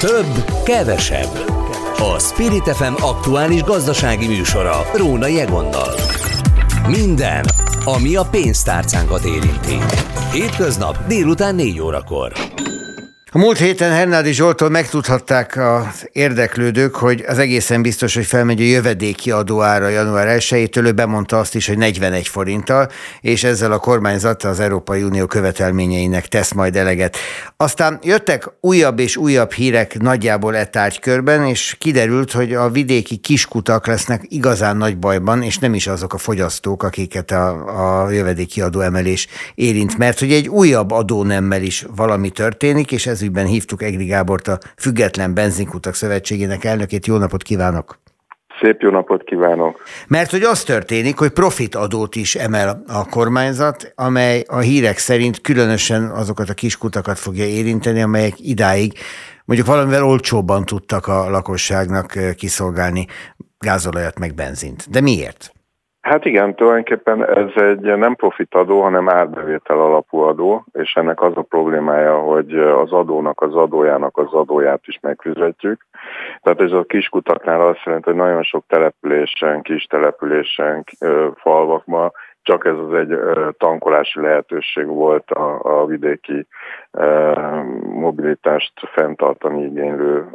Több, 0.00 0.44
kevesebb. 0.64 1.34
A 1.98 2.18
Spirit 2.18 2.76
FM 2.76 3.02
aktuális 3.02 3.62
gazdasági 3.62 4.26
műsora 4.26 4.76
Róna 4.94 5.26
Egonnal. 5.26 6.17
Minden, 6.86 7.44
ami 7.84 8.16
a 8.16 8.22
pénztárcánkat 8.30 9.24
érinti. 9.24 9.78
Hétköznap 10.32 11.06
délután 11.06 11.54
4 11.54 11.80
órakor. 11.80 12.32
Múlt 13.38 13.58
héten 13.58 13.90
Hernádi 13.92 14.32
Zsoltól 14.32 14.68
megtudhatták 14.68 15.56
az 15.56 16.08
érdeklődők, 16.12 16.94
hogy 16.94 17.24
az 17.28 17.38
egészen 17.38 17.82
biztos, 17.82 18.14
hogy 18.14 18.26
felmegy 18.26 18.60
a 18.60 18.64
jövedéki 18.64 19.30
adóára 19.30 19.88
január 19.88 20.36
1-től, 20.38 20.86
ő 20.86 20.92
bemondta 20.92 21.38
azt 21.38 21.54
is, 21.54 21.66
hogy 21.66 21.78
41 21.78 22.28
forinttal, 22.28 22.88
és 23.20 23.44
ezzel 23.44 23.72
a 23.72 23.78
kormányzat 23.78 24.44
az 24.44 24.60
Európai 24.60 25.02
Unió 25.02 25.26
követelményeinek 25.26 26.26
tesz 26.26 26.52
majd 26.52 26.76
eleget. 26.76 27.16
Aztán 27.56 27.98
jöttek 28.02 28.50
újabb 28.60 28.98
és 28.98 29.16
újabb 29.16 29.52
hírek 29.52 29.98
nagyjából 29.98 30.56
e 30.56 30.64
tárgykörben, 30.64 31.46
és 31.46 31.76
kiderült, 31.78 32.32
hogy 32.32 32.54
a 32.54 32.70
vidéki 32.70 33.16
kiskutak 33.16 33.86
lesznek 33.86 34.22
igazán 34.28 34.76
nagy 34.76 34.98
bajban, 34.98 35.42
és 35.42 35.58
nem 35.58 35.74
is 35.74 35.86
azok 35.86 36.14
a 36.14 36.18
fogyasztók, 36.18 36.82
akiket 36.82 37.30
a, 37.30 38.04
a 38.04 38.10
jövedéki 38.10 38.60
adó 38.60 38.80
emelés 38.80 39.26
érint, 39.54 39.98
mert 39.98 40.18
hogy 40.18 40.32
egy 40.32 40.48
újabb 40.48 40.90
adónemmel 40.90 41.62
is 41.62 41.86
valami 41.96 42.30
történik, 42.30 42.92
és 42.92 43.06
ez 43.06 43.26
ezügyben 43.28 43.52
hívtuk 43.52 43.82
Egri 43.82 44.04
Gábort, 44.04 44.48
a 44.48 44.58
Független 44.76 45.34
Benzinkutak 45.34 45.94
Szövetségének 45.94 46.64
elnökét. 46.64 47.06
Jó 47.06 47.16
napot 47.16 47.42
kívánok! 47.42 47.98
Szép 48.60 48.80
jó 48.80 48.90
napot 48.90 49.24
kívánok! 49.24 49.82
Mert 50.06 50.30
hogy 50.30 50.42
az 50.42 50.62
történik, 50.62 51.18
hogy 51.18 51.30
profitadót 51.30 52.16
is 52.16 52.34
emel 52.34 52.82
a 52.86 53.08
kormányzat, 53.08 53.92
amely 53.94 54.44
a 54.46 54.58
hírek 54.58 54.98
szerint 54.98 55.40
különösen 55.40 56.10
azokat 56.10 56.48
a 56.48 56.54
kiskutakat 56.54 57.18
fogja 57.18 57.44
érinteni, 57.44 58.02
amelyek 58.02 58.34
idáig 58.36 58.92
mondjuk 59.44 59.68
valamivel 59.68 60.04
olcsóbban 60.04 60.64
tudtak 60.64 61.06
a 61.06 61.30
lakosságnak 61.30 62.18
kiszolgálni 62.36 63.06
gázolajat 63.58 64.18
meg 64.18 64.34
benzint. 64.34 64.90
De 64.90 65.00
miért? 65.00 65.52
Hát 66.08 66.24
igen, 66.24 66.54
tulajdonképpen 66.54 67.26
ez 67.26 67.62
egy 67.62 67.80
nem 67.80 68.14
profit 68.14 68.54
adó, 68.54 68.80
hanem 68.80 69.08
árbevétel 69.08 69.80
alapú 69.80 70.18
adó, 70.18 70.64
és 70.72 70.92
ennek 70.94 71.22
az 71.22 71.32
a 71.34 71.42
problémája, 71.42 72.18
hogy 72.18 72.58
az 72.58 72.92
adónak 72.92 73.40
az 73.40 73.54
adójának 73.54 74.16
az 74.16 74.32
adóját 74.32 74.80
is 74.84 74.98
megfizetjük. 75.02 75.86
Tehát 76.42 76.60
ez 76.60 76.72
a 76.72 76.84
kiskutaknál 76.84 77.60
azt 77.60 77.82
jelenti, 77.84 78.08
hogy 78.08 78.18
nagyon 78.18 78.42
sok 78.42 78.64
településen, 78.66 79.62
kis 79.62 79.84
településen, 79.84 80.84
falvakban 81.34 82.12
csak 82.42 82.66
ez 82.66 82.76
az 82.76 82.92
egy 82.92 83.18
tankolási 83.58 84.20
lehetőség 84.20 84.86
volt 84.86 85.30
a, 85.30 85.80
a 85.80 85.86
vidéki 85.86 86.46
mobilitást 87.82 88.72
fenntartani 88.92 89.64
igénylő 89.64 90.26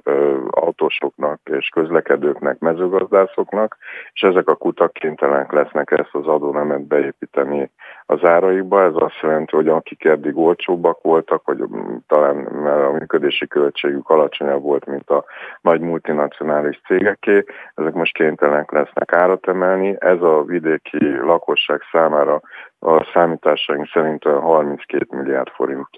autósoknak 0.50 1.40
és 1.44 1.68
közlekedőknek, 1.68 2.60
mezőgazdászoknak, 2.60 3.78
és 4.14 4.22
ezek 4.22 4.48
a 4.50 4.56
kutak 4.56 4.94
kénytelenek 4.94 5.52
lesznek 5.52 5.92
ezt 5.92 6.16
az 6.16 6.28
adónemet 6.28 6.88
beépíteni 6.88 7.72
az 8.06 8.24
áraikba. 8.24 8.84
Ez 8.84 8.94
azt 8.96 9.20
jelenti, 9.22 9.56
hogy 9.56 9.68
akik 9.68 10.06
eddig 10.06 10.38
olcsóbbak 10.38 11.02
voltak, 11.02 11.46
vagy 11.46 11.64
talán 12.08 12.36
mert 12.36 12.86
a 12.86 12.92
működési 12.92 13.48
költségük 13.48 14.10
alacsonyabb 14.10 14.62
volt, 14.62 14.86
mint 14.86 15.10
a 15.10 15.26
nagy 15.62 15.82
multinacionális 15.82 16.82
cégeké, 16.88 17.44
ezek 17.76 17.94
most 17.94 18.14
kénytelenek 18.14 18.72
lesznek 18.72 19.14
árat 19.14 19.48
emelni. 19.48 19.96
Ez 20.00 20.22
a 20.22 20.44
vidéki 20.44 21.18
lakosság 21.18 21.82
számára 21.92 22.42
a 22.86 23.10
számításaink 23.14 23.90
szerint 23.94 24.24
32 24.24 25.06
milliárd 25.10 25.50
forint 25.50 25.90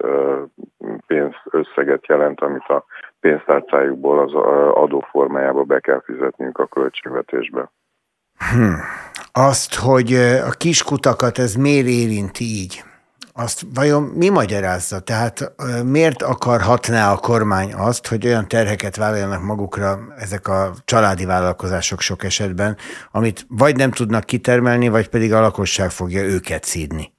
pénzösszeget 1.08 2.08
jelent, 2.08 2.42
amit 2.42 2.68
a 2.68 2.86
pénztárcájukból 3.20 4.20
az 4.20 4.34
adóformájába 4.74 5.64
be 5.64 5.80
kell 5.80 6.02
fizetniük 6.06 6.58
a 6.58 6.66
költségvetésbe. 6.66 7.72
Hmm. 8.52 8.76
Azt, 9.32 9.76
hogy 9.76 10.14
a 10.50 10.50
kiskutakat 10.58 11.38
ez 11.38 11.56
miért 11.56 11.88
érinti 11.88 12.44
így? 12.44 12.84
Azt 13.38 13.62
vajon 13.76 14.04
mi 14.04 14.30
magyarázza? 14.30 15.00
Tehát 15.00 15.54
miért 15.86 16.22
akarhatná 16.22 17.12
a 17.12 17.18
kormány 17.18 17.74
azt, 17.74 18.08
hogy 18.08 18.26
olyan 18.26 18.48
terheket 18.48 18.96
vállaljanak 18.96 19.42
magukra 19.42 19.98
ezek 20.18 20.48
a 20.48 20.72
családi 20.86 21.26
vállalkozások 21.26 22.00
sok 22.00 22.24
esetben, 22.24 22.78
amit 23.12 23.46
vagy 23.50 23.76
nem 23.76 23.92
tudnak 23.92 24.24
kitermelni, 24.24 24.88
vagy 24.90 25.10
pedig 25.10 25.34
a 25.34 25.42
lakosság 25.42 25.90
fogja 25.90 26.24
őket 26.24 26.64
szídni? 26.64 27.14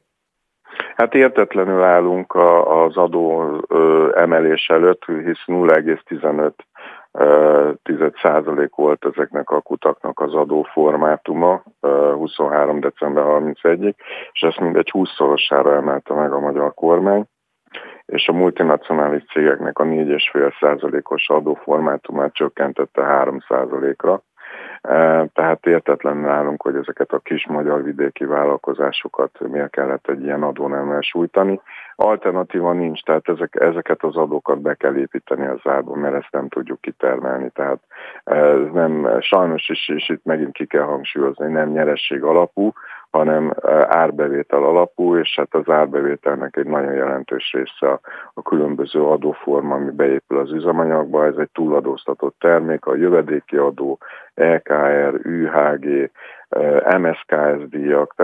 Hát 0.97 1.15
értetlenül 1.15 1.83
állunk 1.83 2.35
az 2.65 2.97
adó 2.97 3.45
emelés 4.15 4.69
előtt, 4.69 5.05
hisz 5.05 5.45
0,15 5.47 6.53
10 7.83 7.97
százalék 8.23 8.75
volt 8.75 9.05
ezeknek 9.05 9.51
a 9.51 9.61
kutaknak 9.61 10.21
az 10.21 10.35
adóformátuma 10.35 11.63
23. 11.81 12.81
december 12.81 13.25
31-ig, 13.27 13.95
és 14.33 14.41
ezt 14.41 14.61
mindegy 14.61 14.91
20-szorosára 14.93 15.75
emelte 15.75 16.15
meg 16.15 16.33
a 16.33 16.41
magyar 16.41 16.75
kormány, 16.75 17.25
és 18.07 18.29
a 18.29 18.33
multinacionális 18.33 19.25
cégeknek 19.25 19.79
a 19.79 19.85
4,5 19.85 20.59
százalékos 20.61 21.29
adóformátumát 21.29 22.33
csökkentette 22.33 23.03
3 23.03 23.39
százalékra. 23.49 24.23
Tehát 25.33 25.67
értetlen 25.67 26.29
állunk, 26.29 26.63
hogy 26.63 26.77
ezeket 26.77 27.13
a 27.13 27.19
kis 27.19 27.47
magyar 27.47 27.83
vidéki 27.83 28.25
vállalkozásokat 28.25 29.49
miért 29.49 29.71
kellett 29.71 30.09
egy 30.09 30.23
ilyen 30.23 30.43
adónemmel 30.43 31.01
sújtani. 31.01 31.61
Alternatíva 31.97 32.73
nincs, 32.73 33.03
tehát 33.03 33.29
ezek, 33.29 33.57
ezeket 33.61 34.03
az 34.03 34.17
adókat 34.17 34.61
be 34.61 34.75
kell 34.75 34.97
építeni 34.97 35.47
az 35.47 35.61
árba, 35.65 35.95
mert 35.95 36.15
ezt 36.15 36.33
nem 36.33 36.49
tudjuk 36.49 36.81
kitermelni. 36.81 37.51
Tehát 37.51 37.79
ez 38.25 38.59
nem, 38.73 39.21
sajnos 39.21 39.69
is, 39.69 39.89
és 39.89 40.09
itt 40.09 40.25
megint 40.25 40.53
ki 40.53 40.67
kell 40.67 40.85
hangsúlyozni, 40.85 41.53
nem 41.53 41.69
nyeresség 41.69 42.23
alapú, 42.23 42.73
hanem 43.17 43.55
árbevétel 43.89 44.63
alapú, 44.63 45.17
és 45.17 45.35
hát 45.37 45.55
az 45.55 45.69
árbevételnek 45.75 46.57
egy 46.57 46.67
nagyon 46.67 46.93
jelentős 46.93 47.53
része 47.53 47.93
a, 47.93 48.01
a 48.35 48.43
különböző 48.43 49.03
adóforma, 49.03 49.75
ami 49.75 49.91
beépül 49.91 50.39
az 50.39 50.53
üzemanyagba, 50.53 51.27
ez 51.27 51.35
egy 51.39 51.51
túladóztatott 51.53 52.37
termék, 52.39 52.85
a 52.85 52.97
jövedéki 52.97 53.57
adó, 53.57 53.99
EKR, 54.35 55.21
UHG, 55.25 56.11
MSKS 56.99 57.69
díjak. 57.69 58.15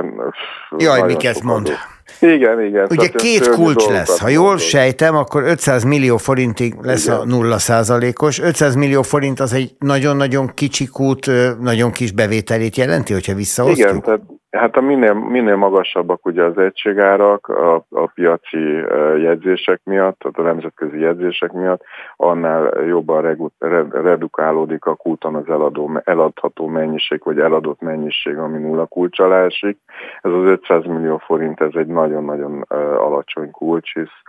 Jaj, 0.77 1.03
miket 1.03 1.43
mond. 1.43 1.67
Adó. 1.67 2.33
Igen, 2.33 2.61
igen. 2.61 2.87
Ugye 2.91 3.09
két 3.09 3.49
kulcs 3.49 3.89
lesz. 3.89 4.21
Ha 4.21 4.29
jól 4.29 4.59
sejtem, 4.59 5.17
akkor 5.17 5.43
500 5.43 5.85
millió 5.85 6.17
forintig 6.17 6.75
lesz 6.81 7.07
igen. 7.07 7.19
a 7.19 7.25
nulla 7.25 7.59
százalékos. 7.59 8.41
500 8.41 8.75
millió 8.75 9.03
forint 9.03 9.41
az 9.41 9.53
egy 9.53 9.71
nagyon-nagyon 9.79 10.51
kicsi 10.55 10.87
kút, 10.87 11.31
nagyon 11.61 11.91
kis 11.91 12.13
bevételét 12.13 12.77
jelenti, 12.77 13.13
hogyha 13.13 13.35
visszaosztjuk? 13.35 13.89
Igen, 13.89 14.01
tehát 14.01 14.21
Hát 14.53 14.77
a 14.77 14.81
minél, 14.81 15.13
minél 15.13 15.57
magasabbak 15.57 16.27
ugye 16.27 16.45
az 16.45 16.59
egységárak 16.59 17.49
a, 17.49 17.75
a 17.75 18.07
piaci 18.15 18.59
jegyzések 19.23 19.81
miatt, 19.85 20.19
tehát 20.19 20.39
a 20.39 20.43
nemzetközi 20.43 20.99
jegyzések 20.99 21.53
miatt, 21.53 21.83
annál 22.17 22.85
jobban 22.85 23.51
redukálódik 23.91 24.85
a 24.85 24.95
kúton 24.95 25.35
az 25.35 25.49
eladó, 25.49 26.01
eladható 26.05 26.67
mennyiség, 26.67 27.21
vagy 27.25 27.39
eladott 27.39 27.81
mennyiség, 27.81 28.37
ami 28.37 28.59
nulla 28.59 28.87
kulcs 28.87 29.19
alá 29.19 29.45
esik. 29.45 29.79
Ez 30.21 30.33
az 30.33 30.45
500 30.45 30.85
millió 30.85 31.17
forint, 31.17 31.61
ez 31.61 31.75
egy 31.75 31.87
nagyon-nagyon 31.87 32.61
alacsony 32.97 33.51
kulcs, 33.51 33.93
hisz 33.93 34.23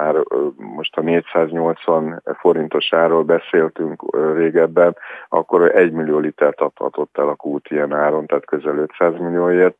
már 0.00 0.14
most 0.56 0.96
a 0.96 1.00
480 1.02 2.22
forintos 2.38 2.92
áról 2.92 3.22
beszéltünk 3.22 4.16
régebben, 4.34 4.96
akkor 5.28 5.76
1 5.76 5.92
millió 5.92 6.18
litert 6.18 6.60
adhatott 6.60 7.18
el 7.18 7.28
a 7.28 7.34
kút 7.34 7.70
ilyen 7.70 7.92
áron, 7.92 8.26
tehát 8.26 8.44
közel 8.44 8.76
500 8.76 9.18
millióért. 9.18 9.76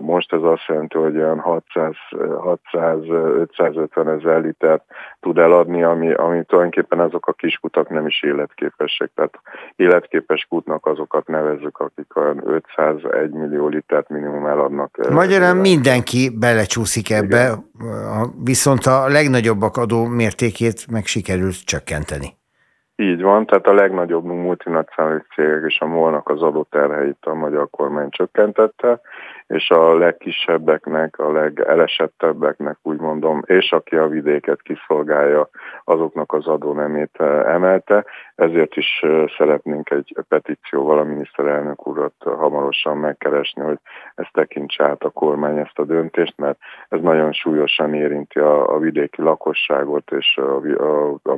Most 0.00 0.32
ez 0.32 0.42
azt 0.42 0.66
jelenti, 0.66 0.98
hogy 0.98 1.16
olyan 1.16 1.42
600-550 1.44 4.18
ezer 4.18 4.40
litert 4.40 4.84
tud 5.20 5.38
eladni, 5.38 5.82
ami, 5.82 6.12
ami 6.12 6.44
tulajdonképpen 6.44 7.00
azok 7.00 7.26
a 7.26 7.32
kiskutak 7.32 7.88
nem 7.88 8.06
is 8.06 8.22
életképesek. 8.22 9.10
Tehát 9.14 9.40
életképes 9.76 10.46
kutnak 10.48 10.86
azokat 10.86 11.26
nevezzük, 11.26 11.78
akik 11.78 12.16
olyan 12.16 12.42
501 12.44 13.30
millió 13.30 13.68
litert 13.68 14.08
minimum 14.08 14.46
eladnak. 14.46 15.10
Magyarán 15.10 15.56
mindenki 15.56 16.30
belecsúszik 16.38 17.10
ebbe, 17.10 17.52
Igen. 17.80 18.32
viszont 18.44 18.86
a 18.86 19.08
legnagyobbak 19.08 19.76
adó 19.76 20.04
mértékét 20.04 20.90
meg 20.90 21.06
sikerült 21.06 21.64
csökkenteni. 21.64 22.36
Így 23.00 23.22
van, 23.22 23.46
tehát 23.46 23.66
a 23.66 23.72
legnagyobb 23.72 24.24
multinacionális 24.24 25.22
cégek 25.34 25.62
és 25.66 25.80
a 25.80 25.86
molnak 25.86 26.28
az 26.28 26.42
adóterheit 26.42 27.16
a 27.20 27.34
magyar 27.34 27.70
kormány 27.70 28.10
csökkentette, 28.10 29.00
és 29.48 29.70
a 29.70 29.98
legkisebbeknek, 29.98 31.18
a 31.18 31.32
legelesettebbeknek 31.32 32.76
úgy 32.82 32.98
mondom, 32.98 33.42
és 33.46 33.72
aki 33.72 33.96
a 33.96 34.08
vidéket 34.08 34.62
kiszolgálja, 34.62 35.48
azoknak 35.84 36.32
az 36.32 36.46
adónemét 36.46 37.10
eh, 37.12 37.54
emelte. 37.54 38.04
Ezért 38.34 38.76
is 38.76 39.00
eh, 39.02 39.24
szeretnénk 39.36 39.90
egy 39.90 40.16
petícióval 40.28 40.98
a 40.98 41.04
miniszterelnök 41.04 41.86
urat 41.86 42.14
hamarosan 42.18 42.96
megkeresni, 42.96 43.62
hogy 43.62 43.78
ezt 44.14 44.32
tekintse 44.32 44.84
át 44.84 45.02
a 45.02 45.10
kormány 45.10 45.58
ezt 45.58 45.78
a 45.78 45.84
döntést, 45.84 46.34
mert 46.36 46.58
ez 46.88 47.00
nagyon 47.00 47.32
súlyosan 47.32 47.94
érinti 47.94 48.38
a, 48.38 48.74
a 48.74 48.78
vidéki 48.78 49.22
lakosságot 49.22 50.10
és 50.10 50.36
a, 50.36 50.82
a, 50.82 51.18
a 51.22 51.36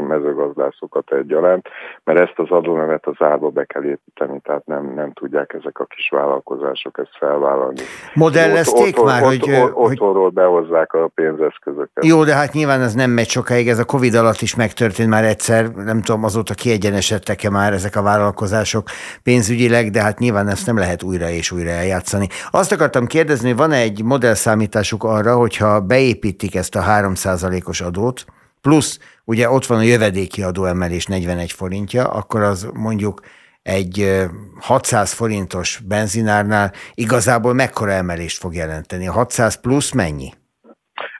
mezőgazdászokat 0.00 1.12
egyaránt, 1.12 1.68
mert 2.04 2.18
ezt 2.18 2.38
az 2.38 2.50
adónevet 2.50 3.06
az 3.06 3.16
árba 3.18 3.48
be 3.48 3.64
kell 3.64 3.84
építeni, 3.84 4.40
tehát 4.40 4.66
nem, 4.66 4.94
nem 4.94 5.12
tudják 5.12 5.52
ezek 5.52 5.78
a 5.78 5.84
kis 5.84 6.08
vállalkozások 6.08 6.98
ezt 7.06 7.18
felvállalni. 7.18 7.80
Modellezték 8.14 8.98
ott, 8.98 9.04
már, 9.04 9.22
ott, 9.22 9.28
hogy... 9.28 9.50
Ott, 9.52 9.74
otthonról 9.74 10.30
behozzák 10.30 10.92
a 10.92 11.10
pénzeszközöket. 11.14 12.04
Jó, 12.04 12.24
de 12.24 12.34
hát 12.34 12.52
nyilván 12.52 12.80
ez 12.80 12.94
nem 12.94 13.10
megy 13.10 13.28
sokáig, 13.28 13.68
ez 13.68 13.78
a 13.78 13.84
Covid 13.84 14.14
alatt 14.14 14.40
is 14.40 14.54
megtörtént 14.54 15.08
már 15.08 15.24
egyszer, 15.24 15.68
nem 15.68 16.02
tudom, 16.02 16.24
azóta 16.24 16.54
kiegyenesedtek-e 16.54 17.50
már 17.50 17.72
ezek 17.72 17.96
a 17.96 18.02
vállalkozások 18.02 18.88
pénzügyileg, 19.22 19.90
de 19.90 20.02
hát 20.02 20.18
nyilván 20.18 20.48
ezt 20.48 20.66
nem 20.66 20.78
lehet 20.78 21.02
újra 21.02 21.28
és 21.28 21.50
újra 21.50 21.70
eljátszani. 21.70 22.28
Azt 22.50 22.72
akartam 22.72 23.06
kérdezni, 23.06 23.48
hogy 23.48 23.56
van-e 23.56 23.76
egy 23.76 24.04
modellszámításuk 24.04 25.04
arra, 25.04 25.36
hogyha 25.36 25.80
beépítik 25.80 26.54
ezt 26.54 26.76
a 26.76 26.82
3%-os 26.82 27.80
adót, 27.80 28.24
plusz 28.60 28.98
ugye 29.24 29.50
ott 29.50 29.66
van 29.66 29.78
a 29.78 29.82
jövedéki 29.82 30.42
adóemelés 30.42 31.06
41 31.06 31.52
forintja, 31.52 32.04
akkor 32.08 32.40
az 32.40 32.68
mondjuk 32.74 33.20
egy 33.66 34.26
600 34.60 35.12
forintos 35.12 35.80
benzinárnál 35.88 36.70
igazából 36.94 37.54
mekkora 37.54 37.90
emelést 37.90 38.40
fog 38.40 38.54
jelenteni? 38.54 39.08
A 39.08 39.12
600 39.12 39.60
plusz 39.60 39.92
mennyi? 39.92 40.28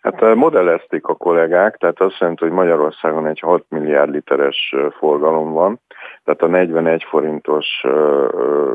Hát 0.02 0.35
modellezték 0.35 1.06
a 1.06 1.14
kollégák, 1.14 1.76
tehát 1.76 2.00
azt 2.00 2.18
jelenti, 2.18 2.44
hogy 2.44 2.52
Magyarországon 2.52 3.26
egy 3.26 3.40
6 3.40 3.64
milliárd 3.68 4.11
literes 4.11 4.74
forgalom 4.98 5.52
van, 5.52 5.80
tehát 6.27 6.43
a 6.43 6.47
41 6.47 7.05
forintos 7.05 7.67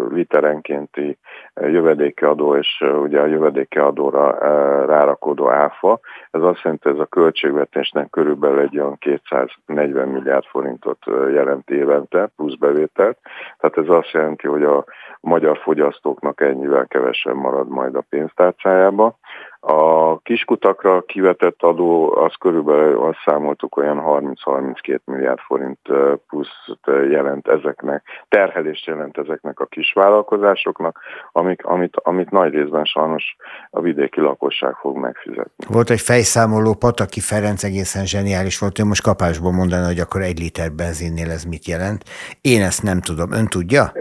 literenkénti 0.09 1.17
jövedéki 1.55 2.23
adó 2.23 2.55
és 2.55 2.83
ugye 3.01 3.19
a 3.19 3.25
jövedéki 3.25 3.77
adóra 3.77 4.37
rárakódó 4.85 5.49
áfa, 5.49 5.99
ez 6.31 6.41
azt 6.41 6.61
jelenti, 6.61 6.87
hogy 6.87 6.97
ez 6.97 7.03
a 7.03 7.05
költségvetésnek 7.05 8.09
körülbelül 8.09 8.59
egy 8.59 8.79
olyan 8.79 8.97
240 8.97 10.07
milliárd 10.07 10.45
forintot 10.45 10.97
jelent 11.33 11.69
évente, 11.69 12.29
plusz 12.35 12.55
bevételt. 12.55 13.17
Tehát 13.57 13.77
ez 13.77 13.95
azt 13.95 14.11
jelenti, 14.11 14.47
hogy 14.47 14.63
a 14.63 14.85
magyar 15.21 15.57
fogyasztóknak 15.57 16.41
ennyivel 16.41 16.87
kevesebb 16.87 17.35
marad 17.35 17.67
majd 17.67 17.95
a 17.95 18.05
pénztárcájába. 18.09 19.17
A 19.63 20.17
kiskutakra 20.19 21.01
kivetett 21.01 21.61
adó, 21.63 22.15
az 22.15 22.33
körülbelül 22.39 23.01
azt 23.01 23.17
számoltuk 23.25 23.77
olyan 23.77 24.01
30-32 24.05 24.99
milliárd 25.05 25.39
forint 25.39 25.79
plusz 26.27 26.67
jelent 27.09 27.47
ezeknek, 27.47 28.03
terhelést 28.29 28.85
jelent 28.85 29.17
ezeknek 29.17 29.59
a 29.59 29.65
kisvállalkozásoknak, 29.65 30.99
amik, 31.31 31.65
amit, 31.65 31.95
amit 32.03 32.29
nagy 32.29 32.53
részben 32.53 32.85
sajnos 32.85 33.35
a 33.69 33.81
vidéki 33.81 34.21
lakosság 34.21 34.75
fog 34.75 34.97
megfizetni. 34.97 35.65
Volt 35.67 35.89
egy 35.89 36.01
fejszámoló, 36.01 36.73
Pataki 36.73 37.19
Ferenc 37.19 37.63
egészen 37.63 38.05
zseniális 38.05 38.59
volt, 38.59 38.79
ő 38.79 38.83
most 38.83 39.03
kapásból 39.03 39.51
mondani, 39.51 39.85
hogy 39.85 39.99
akkor 39.99 40.21
egy 40.21 40.39
liter 40.39 40.71
benzinnél 40.71 41.29
ez 41.29 41.43
mit 41.43 41.67
jelent. 41.67 42.03
Én 42.41 42.61
ezt 42.61 42.83
nem 42.83 43.01
tudom, 43.01 43.31
ön 43.31 43.47
tudja? 43.47 43.91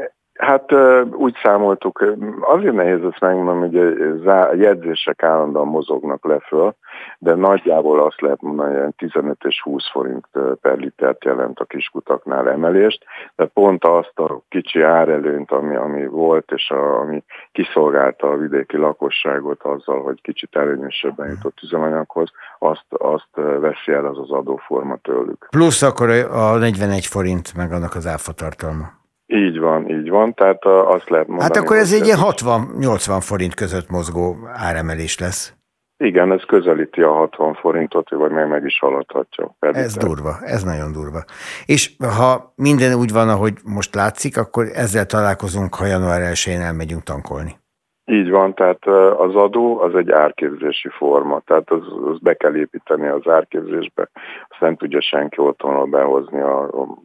Hát 0.51 0.73
úgy 1.13 1.37
számoltuk, 1.43 2.05
azért 2.41 2.75
nehéz 2.75 3.05
ezt 3.05 3.21
megmondani, 3.21 3.79
hogy 3.79 4.27
a 4.27 4.55
jegyzések 4.55 5.23
állandóan 5.23 5.67
mozognak 5.67 6.25
le 6.25 6.39
föl, 6.39 6.75
de 7.19 7.35
nagyjából 7.35 8.01
azt 8.01 8.21
lehet 8.21 8.41
mondani, 8.43 8.79
hogy 8.79 8.95
15 8.97 9.37
és 9.45 9.63
20 9.63 9.91
forint 9.91 10.27
per 10.61 10.79
litert 10.79 11.25
jelent 11.25 11.59
a 11.59 11.65
kiskutaknál 11.65 12.51
emelést, 12.51 13.05
de 13.37 13.45
pont 13.45 13.85
azt 13.85 14.19
a 14.19 14.41
kicsi 14.49 14.83
árelőnyt, 14.83 15.51
ami, 15.51 15.77
ami 15.77 16.07
volt, 16.07 16.51
és 16.53 16.71
a, 16.71 17.01
ami 17.01 17.25
kiszolgálta 17.53 18.31
a 18.31 18.37
vidéki 18.37 18.77
lakosságot 18.77 19.63
azzal, 19.63 20.03
hogy 20.03 20.21
kicsit 20.23 20.57
előnyösebben 20.57 21.29
jutott 21.29 21.63
üzemanyaghoz, 21.63 22.31
azt, 22.59 22.87
azt 22.89 23.29
veszi 23.35 23.93
el 23.93 24.07
az 24.07 24.19
az 24.19 24.31
adóforma 24.31 24.97
tőlük. 24.97 25.47
Plusz 25.51 25.83
akkor 25.83 26.09
a 26.31 26.57
41 26.57 27.07
forint 27.07 27.57
meg 27.57 27.73
annak 27.73 27.95
az 27.95 28.07
áfatartalma. 28.07 28.99
Így 29.33 29.59
van, 29.59 29.89
így 29.89 30.09
van, 30.09 30.35
tehát 30.35 30.65
azt 30.65 31.09
lehet 31.09 31.27
mondani. 31.27 31.53
Hát 31.53 31.63
akkor 31.63 31.77
ez 31.77 31.93
egy 31.93 32.05
ilyen 32.05 32.19
60-80 32.21 33.19
forint 33.21 33.55
között 33.55 33.91
mozgó 33.91 34.37
áremelés 34.53 35.19
lesz. 35.19 35.55
Igen, 35.97 36.33
ez 36.33 36.45
közelíti 36.45 37.03
a 37.03 37.13
60 37.13 37.55
forintot, 37.55 38.11
vagy 38.11 38.31
meg 38.31 38.49
meg 38.49 38.65
is 38.65 38.79
haladhatja. 38.79 39.57
Ez 39.59 39.97
durva, 39.97 40.37
ez 40.43 40.63
nagyon 40.63 40.93
durva. 40.93 41.25
És 41.67 41.91
ha 42.19 42.53
minden 42.57 42.95
úgy 42.95 43.13
van, 43.13 43.29
ahogy 43.29 43.53
most 43.65 43.95
látszik, 43.95 44.37
akkor 44.37 44.67
ezzel 44.75 45.07
találkozunk, 45.07 45.75
ha 45.75 45.87
január 45.87 46.21
1-én 46.33 46.61
elmegyünk 46.61 47.03
tankolni. 47.03 47.59
Így 48.05 48.31
van, 48.31 48.55
tehát 48.55 48.87
az 49.19 49.35
adó 49.35 49.81
az 49.81 49.95
egy 49.95 50.11
árképzési 50.11 50.89
forma, 50.89 51.41
tehát 51.41 51.71
az, 51.71 51.83
az 52.11 52.19
be 52.19 52.35
kell 52.35 52.57
építeni 52.57 53.09
az 53.09 53.29
árképzésbe, 53.29 54.11
azt 54.49 54.61
nem 54.61 54.77
tudja 54.77 55.01
senki 55.01 55.41
otthonról 55.41 55.87
behozni 55.87 56.41
a, 56.41 56.63
a 56.63 56.99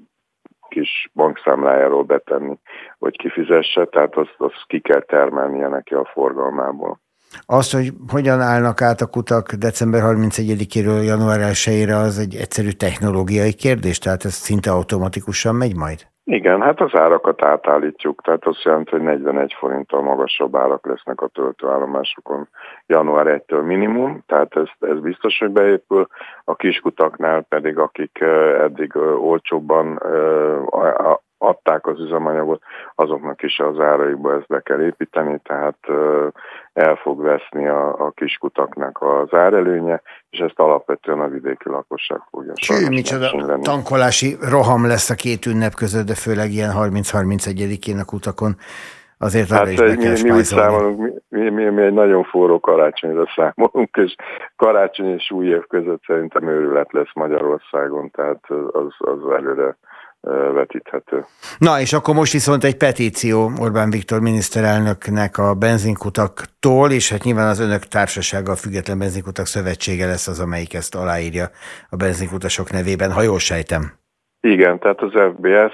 kis 0.69 1.09
bankszámlájáról 1.13 2.03
betenni, 2.03 2.59
hogy 2.97 3.17
kifizesse, 3.17 3.85
tehát 3.85 4.15
azt, 4.15 4.35
azt 4.37 4.65
ki 4.67 4.79
kell 4.79 5.01
termelnie 5.01 5.67
neki 5.67 5.93
a 5.93 6.09
forgalmából. 6.13 6.99
Az, 7.45 7.71
hogy 7.71 7.93
hogyan 8.07 8.41
állnak 8.41 8.81
át 8.81 9.01
a 9.01 9.07
kutak 9.07 9.53
december 9.53 10.01
31-éről 10.03 11.03
január 11.03 11.39
1-ére, 11.39 12.01
az 12.03 12.19
egy 12.19 12.35
egyszerű 12.35 12.69
technológiai 12.69 13.53
kérdés, 13.53 13.97
tehát 13.99 14.25
ez 14.25 14.33
szinte 14.33 14.71
automatikusan 14.71 15.55
megy 15.55 15.75
majd? 15.75 16.07
Igen, 16.27 16.61
hát 16.61 16.81
az 16.81 16.95
árakat 16.95 17.43
átállítjuk, 17.43 18.21
tehát 18.21 18.45
azt 18.45 18.63
jelenti, 18.63 18.91
hogy 18.91 19.01
41 19.01 19.53
forinttal 19.57 20.01
magasabb 20.01 20.55
árak 20.55 20.85
lesznek 20.85 21.21
a 21.21 21.27
töltőállomásokon 21.27 22.47
január 22.85 23.25
1-től 23.47 23.65
minimum, 23.65 24.23
tehát 24.27 24.55
ez, 24.55 24.89
ez 24.89 24.99
biztos, 24.99 25.37
hogy 25.39 25.49
beépül. 25.49 26.07
A 26.43 26.55
kiskutaknál 26.55 27.41
pedig, 27.41 27.77
akik 27.77 28.19
eddig 28.59 28.95
olcsóbban 29.19 30.01
adták 31.45 31.87
az 31.87 31.99
üzemanyagot, 31.99 32.61
azoknak 32.95 33.41
is 33.43 33.59
az 33.59 33.79
áraikba 33.79 34.33
ezt 34.33 34.47
be 34.47 34.59
kell 34.61 34.81
építeni, 34.81 35.39
tehát 35.43 35.77
el 36.73 36.95
fog 36.95 37.21
veszni 37.21 37.67
a, 37.67 38.05
a 38.05 38.11
kiskutaknak 38.11 39.01
az 39.01 39.33
árelőnye, 39.33 40.01
és 40.29 40.39
ezt 40.39 40.59
alapvetően 40.59 41.19
a 41.19 41.27
vidéki 41.27 41.69
lakosság 41.69 42.19
fogja 42.29 42.53
Csű, 42.53 42.87
micsoda 42.89 43.59
tankolási 43.61 44.35
roham 44.49 44.87
lesz 44.87 45.09
a 45.09 45.15
két 45.15 45.45
ünnep 45.45 45.73
között, 45.73 46.05
de 46.05 46.15
főleg 46.15 46.51
ilyen 46.51 46.71
30-31-én 46.75 47.99
a 47.99 48.05
kutakon. 48.05 48.55
Azért 49.17 49.49
hát, 49.49 49.71
is 49.71 49.79
mi, 49.79 50.21
mi, 50.21 50.31
úgy 50.31 50.43
számolunk, 50.43 51.21
mi, 51.29 51.49
mi, 51.49 51.69
mi, 51.69 51.81
egy 51.81 51.93
nagyon 51.93 52.23
forró 52.23 52.59
karácsonyra 52.59 53.25
számolunk, 53.35 53.95
és 53.95 54.15
karácsony 54.55 55.13
és 55.13 55.31
új 55.31 55.47
év 55.47 55.67
között 55.67 56.03
szerintem 56.07 56.47
őrület 56.47 56.91
lesz 56.91 57.13
Magyarországon, 57.13 58.11
tehát 58.11 58.45
az, 58.71 58.93
az 58.97 59.31
előre 59.37 59.77
vetíthető. 60.53 61.25
Na, 61.57 61.79
és 61.79 61.93
akkor 61.93 62.15
most 62.15 62.31
viszont 62.31 62.63
egy 62.63 62.77
petíció 62.77 63.49
Orbán 63.59 63.89
Viktor 63.89 64.21
miniszterelnöknek 64.21 65.37
a 65.37 65.53
benzinkutaktól, 65.53 66.91
és 66.91 67.11
hát 67.11 67.23
nyilván 67.23 67.47
az 67.47 67.59
önök 67.59 67.83
társasága, 67.83 68.51
a 68.51 68.55
Független 68.55 68.97
Benzinkutak 68.97 69.45
Szövetsége 69.45 70.05
lesz 70.05 70.27
az, 70.27 70.39
amelyik 70.39 70.73
ezt 70.73 70.95
aláírja 70.95 71.45
a 71.89 71.95
benzinkutasok 71.95 72.71
nevében, 72.71 73.11
ha 73.11 73.21
jól 73.21 73.39
sejtem. 73.39 74.03
Igen, 74.39 74.79
tehát 74.79 75.01
az 75.01 75.11
FBS 75.11 75.73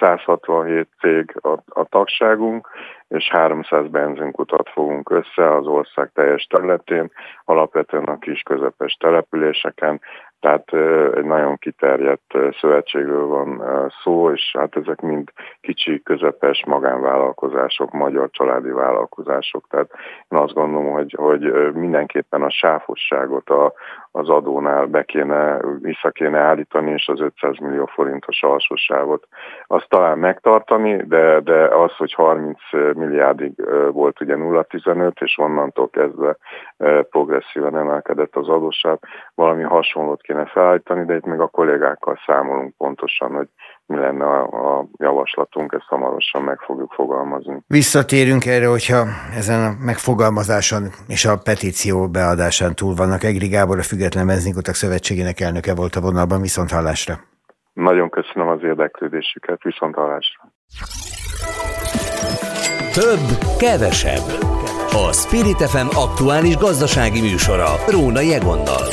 167 0.00 0.88
cég 1.00 1.36
a, 1.40 1.80
a 1.80 1.84
tagságunk, 1.88 2.68
és 3.08 3.28
300 3.30 3.86
benzinkutat 3.88 4.68
fogunk 4.68 5.10
össze 5.10 5.54
az 5.54 5.66
ország 5.66 6.10
teljes 6.14 6.44
területén, 6.44 7.12
alapvetően 7.44 8.04
a 8.04 8.18
kis 8.18 8.42
közepes 8.42 8.96
településeken, 9.00 10.00
tehát 10.44 10.72
egy 11.16 11.24
nagyon 11.24 11.56
kiterjedt 11.56 12.36
szövetségről 12.60 13.26
van 13.26 13.62
szó, 14.02 14.30
és 14.30 14.56
hát 14.58 14.76
ezek 14.76 15.00
mind 15.00 15.30
kicsi, 15.60 16.02
közepes 16.02 16.64
magánvállalkozások, 16.66 17.92
magyar 17.92 18.30
családi 18.30 18.70
vállalkozások. 18.70 19.66
Tehát 19.70 19.90
én 20.28 20.38
azt 20.38 20.52
gondolom, 20.52 20.92
hogy, 20.92 21.14
hogy 21.18 21.72
mindenképpen 21.72 22.42
a 22.42 22.50
sávosságot 22.50 23.50
a, 23.50 23.72
az 24.10 24.28
adónál 24.28 24.86
be 24.86 25.02
kéne, 25.02 25.60
vissza 25.80 26.10
kéne 26.10 26.38
állítani, 26.38 26.90
és 26.90 27.08
az 27.08 27.20
500 27.20 27.58
millió 27.58 27.86
forintos 27.86 28.42
alsósávot 28.42 29.26
azt 29.66 29.88
talán 29.88 30.18
megtartani, 30.18 30.96
de, 31.06 31.40
de 31.40 31.64
az, 31.64 31.96
hogy 31.96 32.12
30 32.12 32.58
milliárdig 32.94 33.52
volt 33.92 34.20
ugye 34.20 34.34
0,15, 34.34 35.22
és 35.22 35.38
onnantól 35.38 35.90
kezdve 35.90 36.36
progresszíven 37.10 37.76
emelkedett 37.76 38.36
az 38.36 38.48
adósság, 38.48 38.98
valami 39.34 39.62
hasonlót 39.62 40.22
kéne 40.22 40.33
felállítani, 40.46 41.04
de 41.04 41.14
itt 41.14 41.24
még 41.24 41.40
a 41.40 41.46
kollégákkal 41.46 42.18
számolunk 42.26 42.76
pontosan, 42.76 43.30
hogy 43.30 43.48
mi 43.86 43.96
lenne 43.96 44.24
a, 44.24 44.42
a 44.78 44.86
javaslatunk, 44.96 45.72
ezt 45.72 45.86
hamarosan 45.88 46.42
meg 46.42 46.58
fogjuk 46.58 46.92
fogalmazni. 46.92 47.62
Visszatérünk 47.66 48.46
erre, 48.46 48.66
hogyha 48.66 49.04
ezen 49.36 49.60
a 49.64 49.84
megfogalmazáson 49.84 50.82
és 51.08 51.24
a 51.24 51.38
petíció 51.44 52.08
beadásán 52.08 52.74
túl 52.74 52.94
vannak. 52.94 53.22
Egri 53.22 53.48
Gábor, 53.48 53.78
a 53.78 53.82
Független 53.82 54.26
Benzinkutak 54.26 54.74
Szövetségének 54.74 55.40
elnöke 55.40 55.74
volt 55.74 55.94
a 55.94 56.00
vonalban, 56.00 56.40
viszont 56.40 56.70
hallásra. 56.70 57.14
Nagyon 57.72 58.10
köszönöm 58.10 58.48
az 58.48 58.62
érdeklődésüket, 58.62 59.62
viszont 59.62 59.94
hallásra. 59.94 60.52
Több, 62.92 63.26
kevesebb. 63.58 64.26
A 65.06 65.12
Spirit 65.12 65.62
FM 65.72 65.88
aktuális 65.96 66.56
gazdasági 66.56 67.20
műsora 67.20 67.70
Róna 67.88 68.20
Jegonnal. 68.20 68.86